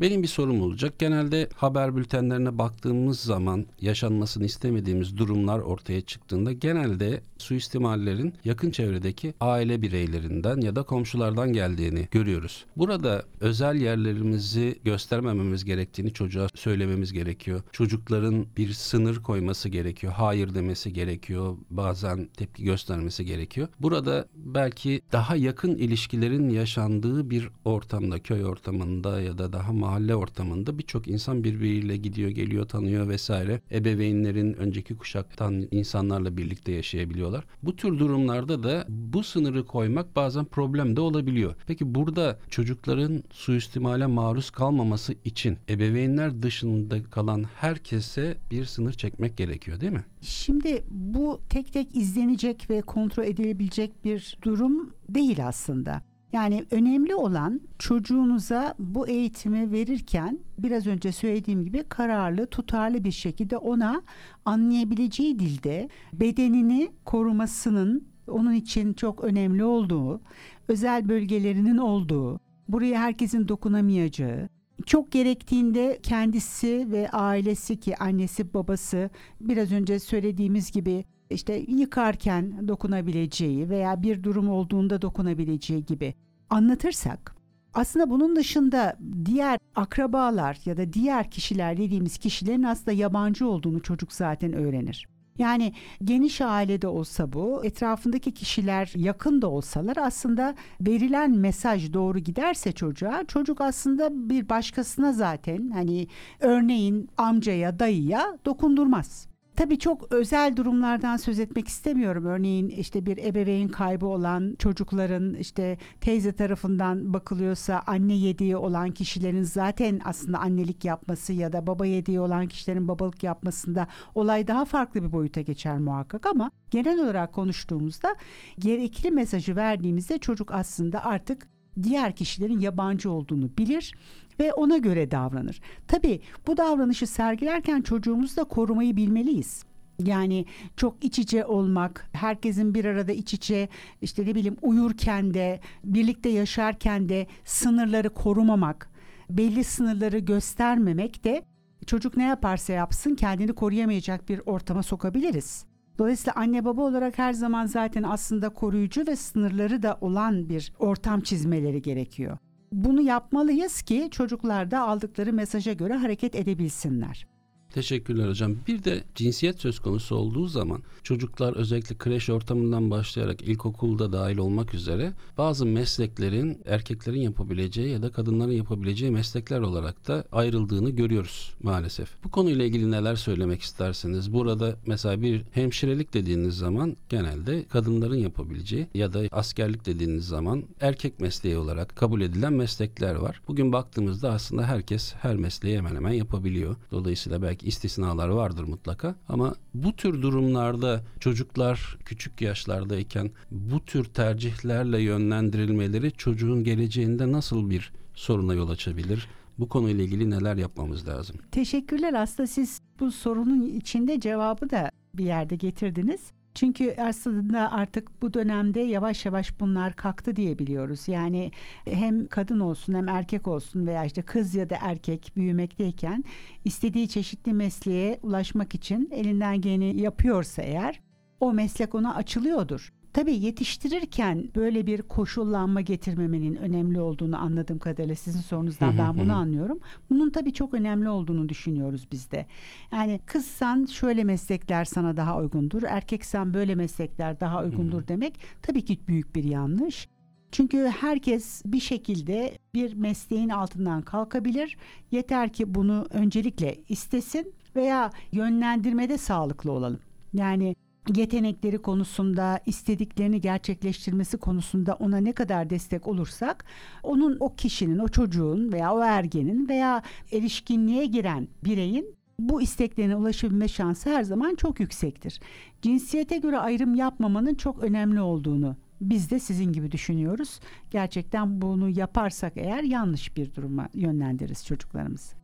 [0.00, 0.98] Benim bir sorum olacak.
[0.98, 9.82] Genelde haber bültenlerine baktığımız zaman yaşanmasını istemediğimiz durumlar ortaya çıktığında genelde suistimallerin yakın çevredeki aile
[9.82, 12.64] bireylerinden ya da komşulardan geldiğini görüyoruz.
[12.76, 17.62] Burada özel yerlerimizi göstermememiz gerektiğini çocuğa söylememiz gerekiyor.
[17.72, 20.12] Çocukların bir sınır koyması gerekiyor.
[20.12, 21.56] Hayır demesi gerekiyor.
[21.70, 23.68] Bazen tepki göstermesi gerekiyor.
[23.80, 30.78] Burada belki daha yakın ilişkilerin yaşandığı bir ortamda, köy ortamında ya da daha mahalle ortamında
[30.78, 33.60] birçok insan birbiriyle gidiyor, geliyor, tanıyor vesaire.
[33.72, 37.44] Ebeveynlerin önceki kuşaktan insanlarla birlikte yaşayabiliyorlar.
[37.62, 41.54] Bu tür durumlarda da bu sınırı koymak bazen problem de olabiliyor.
[41.66, 49.80] Peki burada çocukların suistimale maruz kalmaması için ebeveynler dışında kalan herkese bir sınır çekmek gerekiyor
[49.80, 50.04] değil mi?
[50.20, 56.09] Şimdi bu tek tek izlenecek ve kontrol edilebilecek bir durum değil aslında.
[56.32, 63.56] Yani önemli olan çocuğunuza bu eğitimi verirken biraz önce söylediğim gibi kararlı, tutarlı bir şekilde
[63.56, 64.02] ona
[64.44, 70.20] anlayabileceği dilde bedenini korumasının onun için çok önemli olduğu,
[70.68, 74.48] özel bölgelerinin olduğu, buraya herkesin dokunamayacağı,
[74.86, 83.68] çok gerektiğinde kendisi ve ailesi ki annesi babası biraz önce söylediğimiz gibi işte yıkarken dokunabileceği
[83.68, 86.14] veya bir durum olduğunda dokunabileceği gibi
[86.50, 87.40] anlatırsak
[87.74, 94.12] aslında bunun dışında diğer akrabalar ya da diğer kişiler dediğimiz kişilerin aslında yabancı olduğunu çocuk
[94.12, 95.08] zaten öğrenir.
[95.38, 95.72] Yani
[96.04, 103.24] geniş ailede olsa bu, etrafındaki kişiler yakın da olsalar aslında verilen mesaj doğru giderse çocuğa,
[103.24, 106.08] çocuk aslında bir başkasına zaten hani
[106.40, 109.29] örneğin amcaya, dayıya dokundurmaz
[109.60, 112.24] Tabii çok özel durumlardan söz etmek istemiyorum.
[112.26, 119.42] Örneğin işte bir ebeveyn kaybı olan çocukların işte teyze tarafından bakılıyorsa anne yediği olan kişilerin
[119.42, 125.02] zaten aslında annelik yapması ya da baba yediği olan kişilerin babalık yapmasında olay daha farklı
[125.02, 128.16] bir boyuta geçer muhakkak ama genel olarak konuştuğumuzda
[128.58, 131.48] gerekli mesajı verdiğimizde çocuk aslında artık
[131.82, 133.94] diğer kişilerin yabancı olduğunu bilir
[134.40, 135.60] ve ona göre davranır.
[135.88, 139.64] Tabii bu davranışı sergilerken çocuğumuzu da korumayı bilmeliyiz.
[140.04, 143.68] Yani çok iç içe olmak, herkesin bir arada iç içe
[144.02, 148.90] işte ne bileyim uyurken de, birlikte yaşarken de sınırları korumamak,
[149.30, 151.42] belli sınırları göstermemek de
[151.86, 155.69] çocuk ne yaparsa yapsın kendini koruyamayacak bir ortama sokabiliriz.
[155.98, 161.20] Dolayısıyla anne baba olarak her zaman zaten aslında koruyucu ve sınırları da olan bir ortam
[161.20, 162.38] çizmeleri gerekiyor.
[162.72, 167.26] Bunu yapmalıyız ki çocuklar da aldıkları mesaja göre hareket edebilsinler.
[167.72, 168.56] Teşekkürler hocam.
[168.68, 174.74] Bir de cinsiyet söz konusu olduğu zaman çocuklar özellikle kreş ortamından başlayarak ilkokulda dahil olmak
[174.74, 182.24] üzere bazı mesleklerin erkeklerin yapabileceği ya da kadınların yapabileceği meslekler olarak da ayrıldığını görüyoruz maalesef.
[182.24, 184.32] Bu konuyla ilgili neler söylemek istersiniz?
[184.32, 191.20] Burada mesela bir hemşirelik dediğiniz zaman genelde kadınların yapabileceği ya da askerlik dediğiniz zaman erkek
[191.20, 193.40] mesleği olarak kabul edilen meslekler var.
[193.48, 196.76] Bugün baktığımızda aslında herkes her mesleği hemen hemen yapabiliyor.
[196.90, 205.02] Dolayısıyla belki istisnalar vardır mutlaka ama bu tür durumlarda çocuklar küçük yaşlardayken bu tür tercihlerle
[205.02, 209.28] yönlendirilmeleri çocuğun geleceğinde nasıl bir soruna yol açabilir?
[209.58, 211.36] Bu konuyla ilgili neler yapmamız lazım?
[211.52, 212.14] Teşekkürler.
[212.14, 216.20] Aslında siz bu sorunun içinde cevabı da bir yerde getirdiniz.
[216.60, 221.08] Çünkü aslında artık bu dönemde yavaş yavaş bunlar kalktı diyebiliyoruz.
[221.08, 221.50] Yani
[221.84, 226.24] hem kadın olsun hem erkek olsun veya işte kız ya da erkek büyümekteyken
[226.64, 231.00] istediği çeşitli mesleğe ulaşmak için elinden geleni yapıyorsa eğer
[231.40, 232.92] o meslek ona açılıyordur.
[233.12, 239.80] Tabii yetiştirirken böyle bir koşullanma getirmemenin önemli olduğunu anladığım kadarıyla sizin sorunuzdan ben bunu anlıyorum.
[240.10, 242.46] Bunun tabii çok önemli olduğunu düşünüyoruz biz de.
[242.92, 248.98] Yani kızsan şöyle meslekler sana daha uygundur, erkeksen böyle meslekler daha uygundur demek tabii ki
[249.08, 250.08] büyük bir yanlış.
[250.52, 254.76] Çünkü herkes bir şekilde bir mesleğin altından kalkabilir.
[255.10, 260.00] Yeter ki bunu öncelikle istesin veya yönlendirmede sağlıklı olalım.
[260.32, 260.76] Yani
[261.14, 266.64] yetenekleri konusunda, istediklerini gerçekleştirmesi konusunda ona ne kadar destek olursak,
[267.02, 273.68] onun o kişinin, o çocuğun veya o ergenin veya erişkinliğe giren bireyin bu isteklerine ulaşabilme
[273.68, 275.40] şansı her zaman çok yüksektir.
[275.82, 280.60] Cinsiyete göre ayrım yapmamanın çok önemli olduğunu biz de sizin gibi düşünüyoruz.
[280.90, 285.39] Gerçekten bunu yaparsak eğer yanlış bir duruma yönlendiririz çocuklarımızı.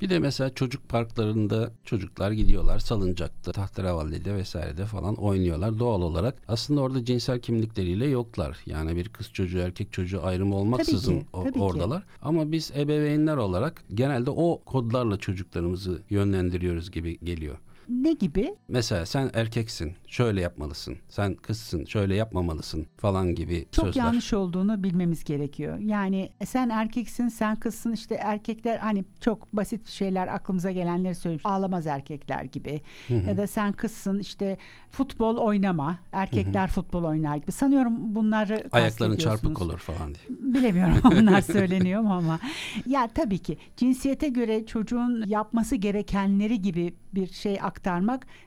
[0.00, 5.78] Bir de mesela çocuk parklarında çocuklar gidiyorlar salıncakta, tahterevalli'de vesairede falan oynuyorlar.
[5.78, 8.56] Doğal olarak aslında orada cinsel kimlikleriyle yoklar.
[8.66, 11.60] Yani bir kız çocuğu erkek çocuğu ayrımı olmaksızın Tabii ki, o- tabii ki.
[11.60, 12.02] oradalar.
[12.22, 17.56] Ama biz ebeveynler olarak genelde o kodlarla çocuklarımızı yönlendiriyoruz gibi geliyor.
[17.88, 18.54] Ne gibi?
[18.68, 20.96] Mesela sen erkeksin, şöyle yapmalısın.
[21.08, 24.02] Sen kızsın, şöyle yapmamalısın falan gibi Çok sözler.
[24.02, 25.78] yanlış olduğunu bilmemiz gerekiyor.
[25.78, 27.92] Yani sen erkeksin, sen kızsın.
[27.92, 31.40] işte erkekler hani çok basit şeyler aklımıza gelenleri söyleyeyim.
[31.44, 32.80] Ağlamaz erkekler gibi.
[33.08, 34.58] Ya da sen kızsın işte
[34.90, 35.98] futbol oynama.
[36.12, 37.52] Erkekler futbol oynar gibi.
[37.52, 40.38] Sanıyorum bunları Ayakların çarpık olur falan diye.
[40.54, 42.38] Bilemiyorum onlar söyleniyor mu ama.
[42.86, 47.77] Ya tabii ki cinsiyete göre çocuğun yapması gerekenleri gibi bir şey aktarmak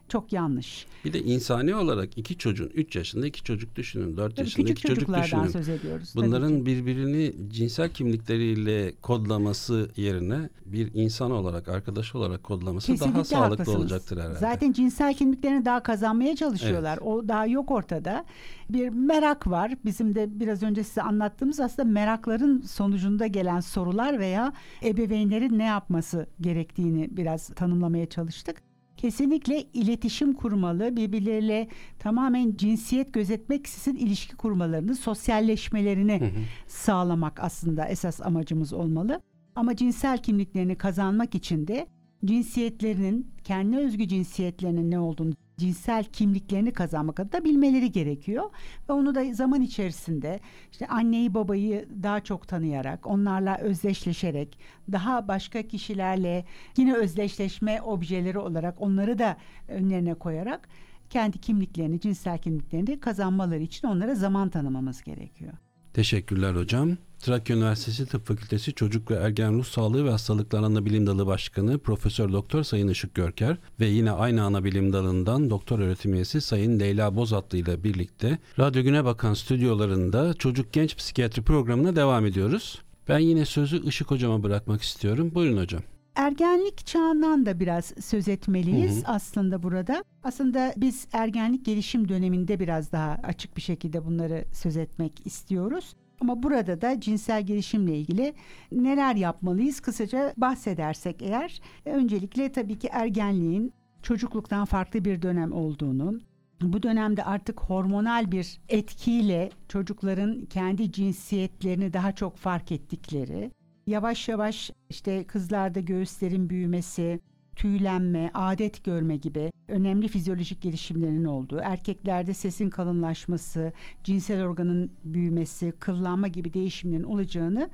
[0.08, 0.86] çok yanlış.
[1.06, 4.82] Bir de insani olarak iki çocuğun, 3 yaşında iki çocuk düşünün, 4 Tabii yaşında iki
[4.82, 5.48] çocuk düşünün.
[5.48, 6.14] söz ediyoruz.
[6.16, 13.50] Bunların birbirini cinsel kimlikleriyle kodlaması yerine bir insan olarak, arkadaş olarak kodlaması daha Kesinlikle sağlıklı
[13.58, 13.80] haklısınız.
[13.80, 14.40] olacaktır herhalde.
[14.40, 16.98] Zaten cinsel kimliklerini daha kazanmaya çalışıyorlar.
[16.98, 18.26] O daha yok ortada.
[18.70, 19.74] Bir merak var.
[19.86, 26.28] Bizim de biraz önce size anlattığımız aslında merakların sonucunda gelen sorular veya ebeveynlerin ne yapması
[26.42, 28.71] gerektiğini biraz tanımlamaya çalıştık.
[29.02, 31.68] Kesinlikle iletişim kurmalı, birbirleriyle
[32.00, 36.32] tamamen cinsiyet gözetmeksizin ilişki kurmalarını, sosyalleşmelerini
[36.68, 39.22] sağlamak aslında esas amacımız olmalı.
[39.56, 41.88] Ama cinsel kimliklerini kazanmak için de
[42.26, 48.50] cinsiyetlerinin, kendi özgü cinsiyetlerinin ne olduğunu, cinsel kimliklerini kazanmak adına bilmeleri gerekiyor.
[48.90, 50.40] Ve onu da zaman içerisinde
[50.72, 54.60] işte anneyi babayı daha çok tanıyarak, onlarla özdeşleşerek,
[54.92, 56.46] daha başka kişilerle
[56.78, 59.38] yine özdeşleşme objeleri olarak onları da
[59.68, 60.70] önlerine koyarak
[61.10, 65.54] kendi kimliklerini, cinsel kimliklerini kazanmaları için onlara zaman tanımamız gerekiyor.
[65.94, 66.98] Teşekkürler hocam.
[67.22, 72.34] Trakya Üniversitesi Tıp Fakültesi Çocuk ve Ergen Ruh Sağlığı ve Hastalıklar Anabilim Dalı Başkanı Profesör
[72.34, 77.58] Doktor Sayın Işık Görker ve yine aynı anabilim dalından doktor öğretim üyesi Sayın Leyla Bozatlı
[77.58, 82.82] ile birlikte Radyo Güne Bakan stüdyolarında Çocuk Genç Psikiyatri programına devam ediyoruz.
[83.10, 85.32] Ben yine sözü Işık hocama bırakmak istiyorum.
[85.36, 85.82] Buyurun hocam.
[86.16, 89.12] Ergenlik çağından da biraz söz etmeliyiz Hı hı.
[89.12, 90.04] aslında burada.
[90.24, 95.94] Aslında biz ergenlik gelişim döneminde biraz daha açık bir şekilde bunları söz etmek istiyoruz.
[96.22, 98.34] Ama burada da cinsel gelişimle ilgili
[98.72, 99.80] neler yapmalıyız?
[99.80, 106.20] Kısaca bahsedersek eğer öncelikle tabii ki ergenliğin çocukluktan farklı bir dönem olduğunu,
[106.62, 113.52] bu dönemde artık hormonal bir etkiyle çocukların kendi cinsiyetlerini daha çok fark ettikleri,
[113.88, 117.20] yavaş yavaş işte kızlarda göğüslerin büyümesi,
[117.56, 123.74] tüylenme, adet görme gibi önemli fizyolojik gelişimlerin olduğu, erkeklerde sesin kalınlaşması,
[124.04, 127.70] cinsel organın büyümesi, kıllanma gibi değişimlerin olacağını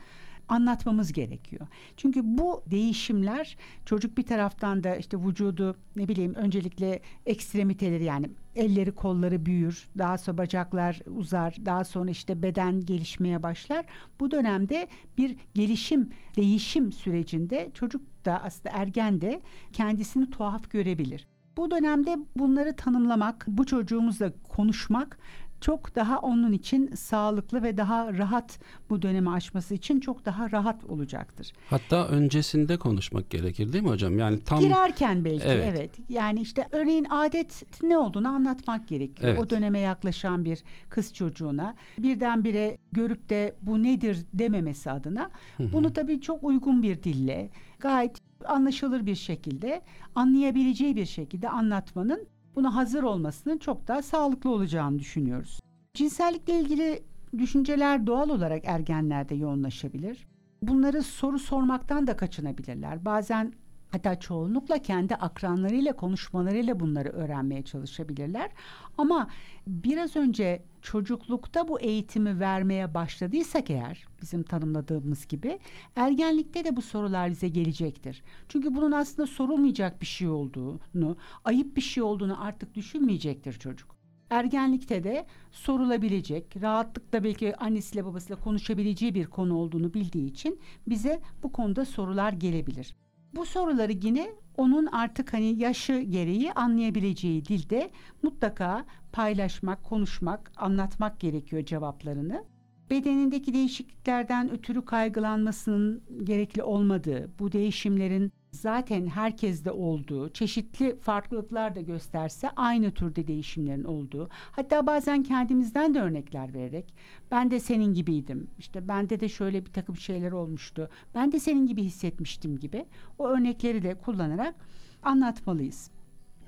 [0.50, 1.68] anlatmamız gerekiyor.
[1.98, 8.92] Çünkü bu değişimler çocuk bir taraftan da işte vücudu ne bileyim öncelikle ekstremiteleri yani elleri
[8.92, 13.86] kolları büyür, daha sonra bacaklar uzar, daha sonra işte beden gelişmeye başlar.
[14.20, 19.42] Bu dönemde bir gelişim, değişim sürecinde çocuk da aslında ergen de
[19.74, 21.28] kendisini tuhaf görebilir.
[21.58, 25.18] Bu dönemde bunları tanımlamak, bu çocuğumuzla konuşmak
[25.62, 28.60] çok daha onun için sağlıklı ve daha rahat
[28.90, 31.54] bu dönemi aşması için çok daha rahat olacaktır.
[31.70, 34.20] Hatta öncesinde konuşmak gerekir değil mi hocam?
[34.20, 35.66] Yani tam Girerken belki Evet.
[35.70, 35.92] evet.
[36.10, 39.30] Yani işte örneğin adet ne olduğunu anlatmak gerekiyor.
[39.30, 39.40] Evet.
[39.40, 46.22] O döneme yaklaşan bir kız çocuğuna birdenbire görüp de bu nedir dememesi adına bunu tabii
[46.22, 47.50] çok uygun bir dille
[47.80, 49.82] gayet anlaşılır bir şekilde
[50.16, 55.60] anlayabileceği bir şekilde anlatmanın buna hazır olmasının çok daha sağlıklı olacağını düşünüyoruz.
[55.94, 57.04] Cinsellikle ilgili
[57.38, 60.28] düşünceler doğal olarak ergenlerde yoğunlaşabilir.
[60.62, 63.06] Bunları soru sormaktan da kaçınabilirler.
[63.06, 63.54] Bazen
[63.92, 68.52] hatta çoğunlukla kendi akranlarıyla konuşmalarıyla bunları öğrenmeye çalışabilirler.
[68.98, 69.30] Ama
[69.68, 75.60] biraz önce çocuklukta bu eğitimi vermeye başladıysak eğer bizim tanımladığımız gibi
[75.96, 78.24] ergenlikte de bu sorular bize gelecektir.
[78.50, 83.98] Çünkü bunun aslında sorulmayacak bir şey olduğunu, ayıp bir şey olduğunu artık düşünmeyecektir çocuk.
[84.30, 91.52] Ergenlikte de sorulabilecek, rahatlıkla belki annesiyle babasıyla konuşabileceği bir konu olduğunu bildiği için bize bu
[91.52, 92.96] konuda sorular gelebilir.
[93.36, 97.92] Bu soruları yine onun artık hani yaşı gereği anlayabileceği dilde
[98.24, 102.44] mutlaka paylaşmak, konuşmak, anlatmak gerekiyor cevaplarını.
[102.90, 112.50] Bedenindeki değişikliklerden ötürü kaygılanmasının gerekli olmadığı, bu değişimlerin zaten herkeste olduğu, çeşitli farklılıklar da gösterse
[112.50, 114.30] aynı türde değişimlerin olduğu.
[114.52, 116.94] Hatta bazen kendimizden de örnekler vererek
[117.32, 118.48] ben de senin gibiydim.
[118.60, 120.90] İşte bende de şöyle bir takım şeyler olmuştu.
[121.16, 122.86] Ben de senin gibi hissetmiştim gibi
[123.18, 124.56] o örnekleri de kullanarak
[125.04, 125.97] anlatmalıyız.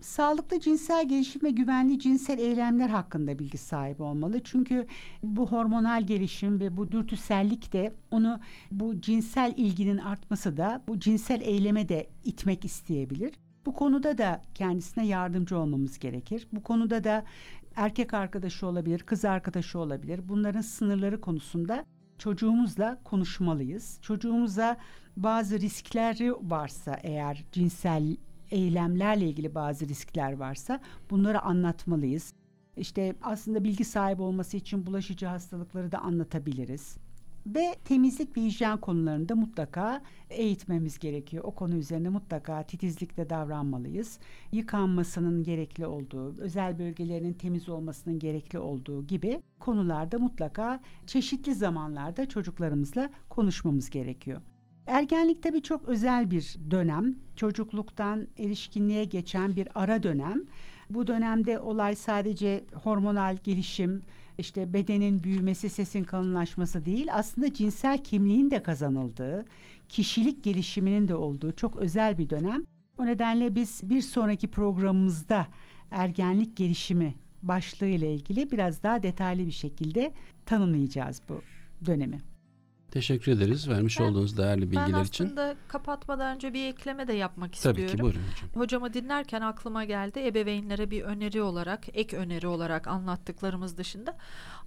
[0.01, 4.41] Sağlıklı cinsel gelişim ve güvenli cinsel eylemler hakkında bilgi sahibi olmalı.
[4.43, 4.87] Çünkü
[5.23, 8.39] bu hormonal gelişim ve bu dürtüsellik de onu
[8.71, 13.33] bu cinsel ilginin artması da bu cinsel eyleme de itmek isteyebilir.
[13.65, 16.47] Bu konuda da kendisine yardımcı olmamız gerekir.
[16.51, 17.23] Bu konuda da
[17.75, 20.21] erkek arkadaşı olabilir, kız arkadaşı olabilir.
[20.29, 21.85] Bunların sınırları konusunda
[22.17, 23.99] çocuğumuzla konuşmalıyız.
[24.01, 24.77] Çocuğumuza
[25.17, 28.15] bazı riskleri varsa eğer cinsel
[28.51, 30.79] eylemlerle ilgili bazı riskler varsa
[31.09, 32.33] bunları anlatmalıyız.
[32.77, 36.97] İşte aslında bilgi sahibi olması için bulaşıcı hastalıkları da anlatabiliriz.
[37.45, 41.43] Ve temizlik ve hijyen konularında mutlaka eğitmemiz gerekiyor.
[41.43, 44.19] O konu üzerine mutlaka titizlikle davranmalıyız.
[44.51, 53.09] Yıkanmasının gerekli olduğu, özel bölgelerinin temiz olmasının gerekli olduğu gibi konularda mutlaka çeşitli zamanlarda çocuklarımızla
[53.29, 54.41] konuşmamız gerekiyor.
[54.89, 57.15] Ergenlik tabii çok özel bir dönem.
[57.35, 60.43] Çocukluktan erişkinliğe geçen bir ara dönem.
[60.89, 64.01] Bu dönemde olay sadece hormonal gelişim,
[64.37, 69.45] işte bedenin büyümesi, sesin kalınlaşması değil, aslında cinsel kimliğin de kazanıldığı,
[69.89, 72.63] kişilik gelişiminin de olduğu çok özel bir dönem.
[72.97, 75.47] O nedenle biz bir sonraki programımızda
[75.91, 80.13] ergenlik gelişimi başlığı ile ilgili biraz daha detaylı bir şekilde
[80.45, 81.41] tanımlayacağız bu
[81.85, 82.19] dönemi.
[82.91, 85.25] Teşekkür ederiz vermiş Ben- olduğunuz değerli Ben bilgiler için.
[85.25, 87.95] aslında kapatmadan önce bir ekleme de yapmak Tabii istiyorum.
[87.97, 88.49] ki buyurun hocam.
[88.63, 94.17] Hocamı dinlerken aklıma geldi ebeveynlere bir öneri olarak, ek öneri olarak anlattıklarımız dışında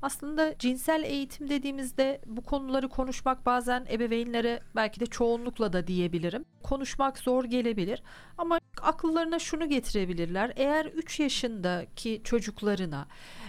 [0.02, 6.44] Aslında cinsel eğitim dediğimizde bu konuları konuşmak bazen ebeveynlere belki de çoğunlukla da diyebilirim.
[6.62, 8.02] Konuşmak zor gelebilir
[8.38, 10.52] ama akıllarına şunu getirebilirler.
[10.56, 13.06] Eğer 3 yaşındaki çocuklarına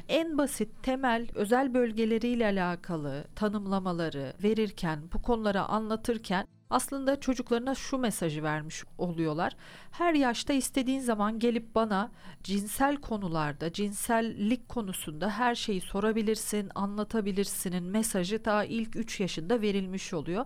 [0.09, 8.43] en basit temel özel bölgeleriyle alakalı tanımlamaları verirken, bu konuları anlatırken aslında çocuklarına şu mesajı
[8.43, 9.55] vermiş oluyorlar.
[9.91, 12.11] Her yaşta istediğin zaman gelip bana
[12.43, 20.45] cinsel konularda, cinsellik konusunda her şeyi sorabilirsin, anlatabilirsinin mesajı daha ilk 3 yaşında verilmiş oluyor.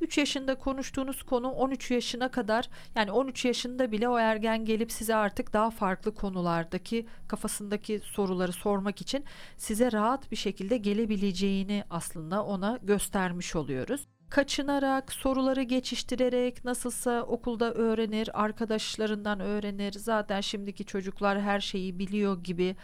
[0.00, 5.14] 3 yaşında konuştuğunuz konu 13 yaşına kadar yani 13 yaşında bile o ergen gelip size
[5.14, 9.24] artık daha farklı konulardaki kafasındaki soruları sormak için
[9.56, 18.42] size rahat bir şekilde gelebileceğini aslında ona göstermiş oluyoruz kaçınarak, soruları geçiştirerek nasılsa okulda öğrenir,
[18.44, 19.92] arkadaşlarından öğrenir.
[19.92, 22.76] Zaten şimdiki çocuklar her şeyi biliyor gibi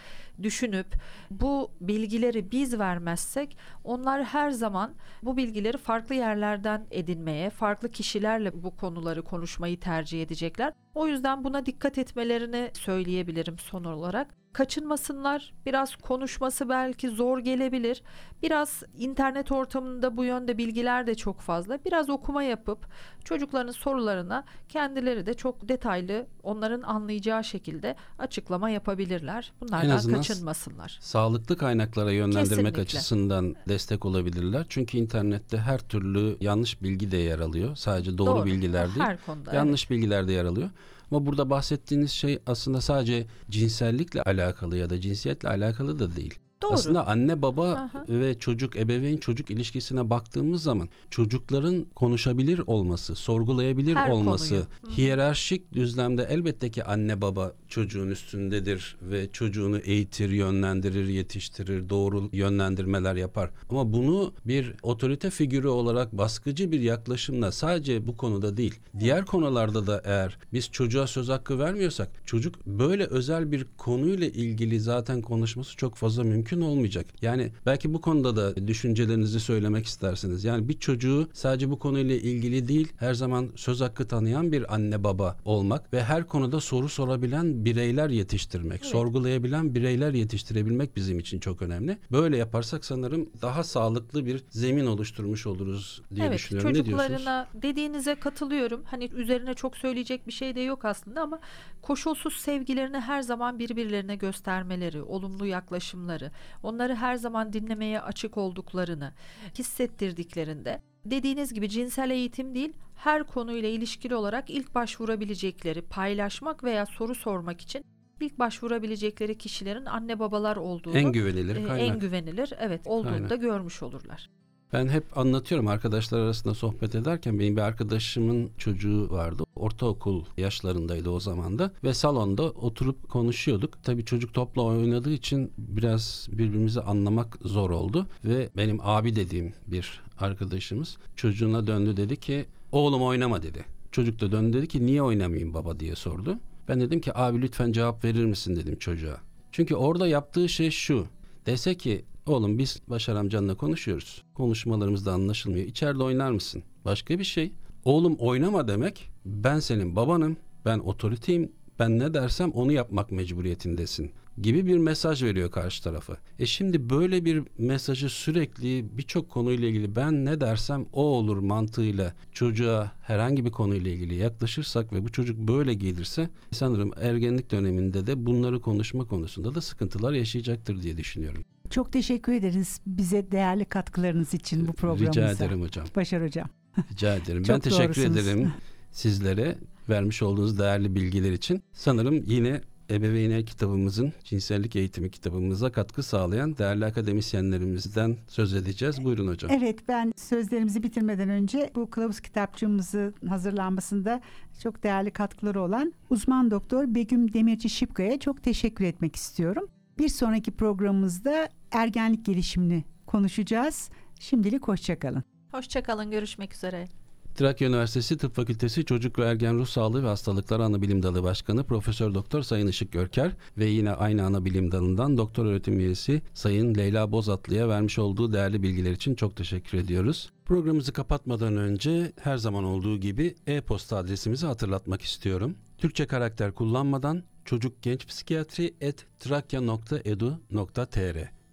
[0.43, 0.87] düşünüp
[1.31, 8.77] bu bilgileri biz vermezsek onlar her zaman bu bilgileri farklı yerlerden edinmeye, farklı kişilerle bu
[8.77, 10.73] konuları konuşmayı tercih edecekler.
[10.95, 15.53] O yüzden buna dikkat etmelerini söyleyebilirim son olarak kaçınmasınlar.
[15.67, 18.03] Biraz konuşması belki zor gelebilir.
[18.43, 21.79] Biraz internet ortamında bu yönde bilgiler de çok fazla.
[21.85, 22.87] Biraz okuma yapıp
[23.25, 29.53] çocukların sorularına kendileri de çok detaylı onların anlayacağı şekilde açıklama yapabilirler.
[29.61, 30.99] Bunlardan kaçınmasınlar.
[31.01, 32.83] Sağlıklı kaynaklara yönlendirmek Kesinlikle.
[32.83, 34.67] açısından destek olabilirler.
[34.69, 37.77] Çünkü internette her türlü yanlış bilgi de yer alıyor.
[37.77, 38.47] Sadece doğru, doğru.
[38.47, 39.07] bilgiler değil.
[39.07, 39.91] Her konuda, yanlış evet.
[39.91, 40.71] bilgiler de yer alıyor.
[41.11, 46.39] Ama burada bahsettiğiniz şey aslında sadece cinsellikle alakalı ya da cinsiyetle alakalı da değil.
[46.65, 46.73] Doğru.
[46.73, 48.05] Aslında anne baba Aha.
[48.09, 54.97] ve çocuk ebeveyn çocuk ilişkisine baktığımız zaman çocukların konuşabilir olması, sorgulayabilir Her olması, konuyu.
[54.97, 63.15] hiyerarşik düzlemde elbette ki anne baba çocuğun üstündedir ve çocuğunu eğitir, yönlendirir, yetiştirir, doğru yönlendirmeler
[63.17, 63.51] yapar.
[63.71, 69.87] Ama bunu bir otorite figürü olarak baskıcı bir yaklaşımla sadece bu konuda değil, diğer konularda
[69.87, 75.77] da eğer biz çocuğa söz hakkı vermiyorsak çocuk böyle özel bir konuyla ilgili zaten konuşması
[75.77, 77.07] çok fazla mümkün mümkün olmayacak.
[77.23, 80.45] Yani belki bu konuda da düşüncelerinizi söylemek istersiniz.
[80.45, 85.05] Yani bir çocuğu sadece bu konuyla ilgili değil her zaman söz hakkı tanıyan bir anne
[85.05, 88.93] baba olmak ve her konuda soru sorabilen bireyler yetiştirmek, evet.
[88.93, 91.99] sorgulayabilen bireyler yetiştirebilmek bizim için çok önemli.
[92.13, 96.71] Böyle yaparsak sanırım daha sağlıklı bir zemin oluşturmuş oluruz diye evet, düşünüyorum.
[96.71, 98.83] Evet çocuklarına dediğinize katılıyorum.
[98.85, 101.39] Hani üzerine çok söyleyecek bir şey de yok aslında ama
[101.83, 106.31] koşulsuz sevgilerini her zaman birbirlerine göstermeleri, olumlu yaklaşımları,
[106.63, 109.13] onları her zaman dinlemeye açık olduklarını
[109.59, 117.15] hissettirdiklerinde dediğiniz gibi cinsel eğitim değil her konuyla ilişkili olarak ilk başvurabilecekleri paylaşmak veya soru
[117.15, 117.85] sormak için
[118.21, 123.31] ilk başvurabilecekleri kişilerin anne babalar olduğunu en güvenilir e, en güvenilir evet olduğunu kaynak.
[123.31, 124.31] da görmüş olurlar.
[124.75, 129.45] Ben hep anlatıyorum arkadaşlar arasında sohbet ederken benim bir arkadaşımın çocuğu vardı.
[129.57, 133.83] Ortaokul yaşlarındaydı o zaman da ve salonda oturup konuşuyorduk.
[133.83, 140.01] Tabii çocuk topla oynadığı için biraz birbirimizi anlamak zor oldu ve benim abi dediğim bir
[140.19, 143.65] arkadaşımız çocuğuna döndü dedi ki oğlum oynama dedi.
[143.93, 146.39] Çocuk da döndü dedi ki niye oynamayayım baba diye sordu.
[146.69, 149.17] Ben dedim ki abi lütfen cevap verir misin dedim çocuğa.
[149.53, 151.07] Çünkü orada yaptığı şey şu.
[151.47, 154.23] Dese ki Oğlum biz Başar amcanla konuşuyoruz.
[154.35, 155.67] Konuşmalarımız da anlaşılmıyor.
[155.67, 156.63] İçeride oynar mısın?
[156.85, 157.53] Başka bir şey.
[157.85, 164.13] Oğlum oynama demek ben senin babanım, ben otoriteyim, ben ne dersem onu yapmak mecburiyetindesin
[164.43, 166.17] gibi bir mesaj veriyor karşı tarafa.
[166.39, 172.15] E şimdi böyle bir mesajı sürekli birçok konuyla ilgili ben ne dersem o olur mantığıyla
[172.33, 178.27] çocuğa herhangi bir konuyla ilgili yaklaşırsak ve bu çocuk böyle gelirse sanırım ergenlik döneminde de
[178.27, 181.45] bunları konuşma konusunda da sıkıntılar yaşayacaktır diye düşünüyorum.
[181.71, 185.31] Çok teşekkür ederiz bize değerli katkılarınız için bu programımıza.
[185.31, 185.87] Rica ederim hocam.
[185.97, 186.49] Başar hocam.
[186.93, 187.43] Rica ederim.
[187.49, 188.17] ben teşekkür doğrusunuz.
[188.17, 188.53] ederim
[188.93, 189.59] sizlere
[189.89, 191.63] vermiş olduğunuz değerli bilgiler için.
[191.73, 192.61] Sanırım yine
[192.91, 199.05] Ebeveynler kitabımızın cinsellik eğitimi kitabımıza katkı sağlayan değerli akademisyenlerimizden söz edeceğiz.
[199.05, 199.51] Buyurun hocam.
[199.51, 204.21] Evet ben sözlerimizi bitirmeden önce bu kılavuz kitapçığımızı hazırlanmasında
[204.63, 209.69] çok değerli katkıları olan uzman doktor Begüm Demirci Şipka'ya çok teşekkür etmek istiyorum.
[209.99, 213.91] Bir sonraki programımızda ergenlik gelişimini konuşacağız.
[214.21, 215.23] Şimdilik hoşçakalın.
[215.53, 216.89] Hoşçakalın görüşmek üzere.
[217.35, 222.15] Trakya Üniversitesi Tıp Fakültesi Çocuk ve Ergen Ruh Sağlığı ve Hastalıkları Anabilim Dalı Başkanı Profesör
[222.15, 227.69] Doktor Sayın Işık Görker ve yine aynı anabilim dalından doktor öğretim üyesi Sayın Leyla Bozatlı'ya
[227.69, 230.31] vermiş olduğu değerli bilgiler için çok teşekkür ediyoruz.
[230.45, 235.55] Programımızı kapatmadan önce her zaman olduğu gibi e-posta adresimizi hatırlatmak istiyorum.
[235.79, 239.07] Türkçe karakter kullanmadan çocuk genç psikiyatri et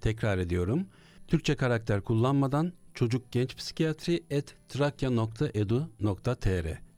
[0.01, 0.85] Tekrar ediyorum
[1.31, 6.11] Türkçe karakter kullanmadan çocuk genç psikiyatri et trakya.edu.tr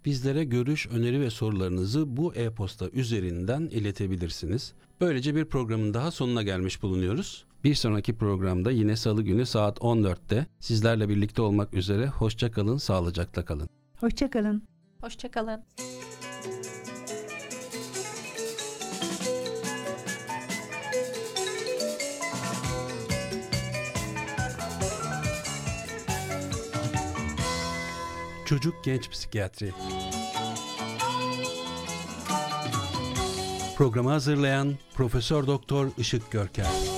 [0.06, 4.74] Bizlere görüş, öneri ve sorularınızı bu e-posta üzerinden iletebilirsiniz.
[5.02, 7.46] Böylece bir programın daha sonuna gelmiş bulunuyoruz.
[7.64, 13.46] Bir sonraki programda yine salı günü saat 14'te sizlerle birlikte olmak üzere hoşça kalın, sağlıcakla
[13.46, 13.70] kalın.
[14.00, 14.64] Hoşçakalın.
[15.02, 15.64] Hoşçakalın.
[28.46, 29.72] Çocuk Genç Psikiyatri.
[33.78, 36.93] Programı hazırlayan Profesör Doktor Işık Görker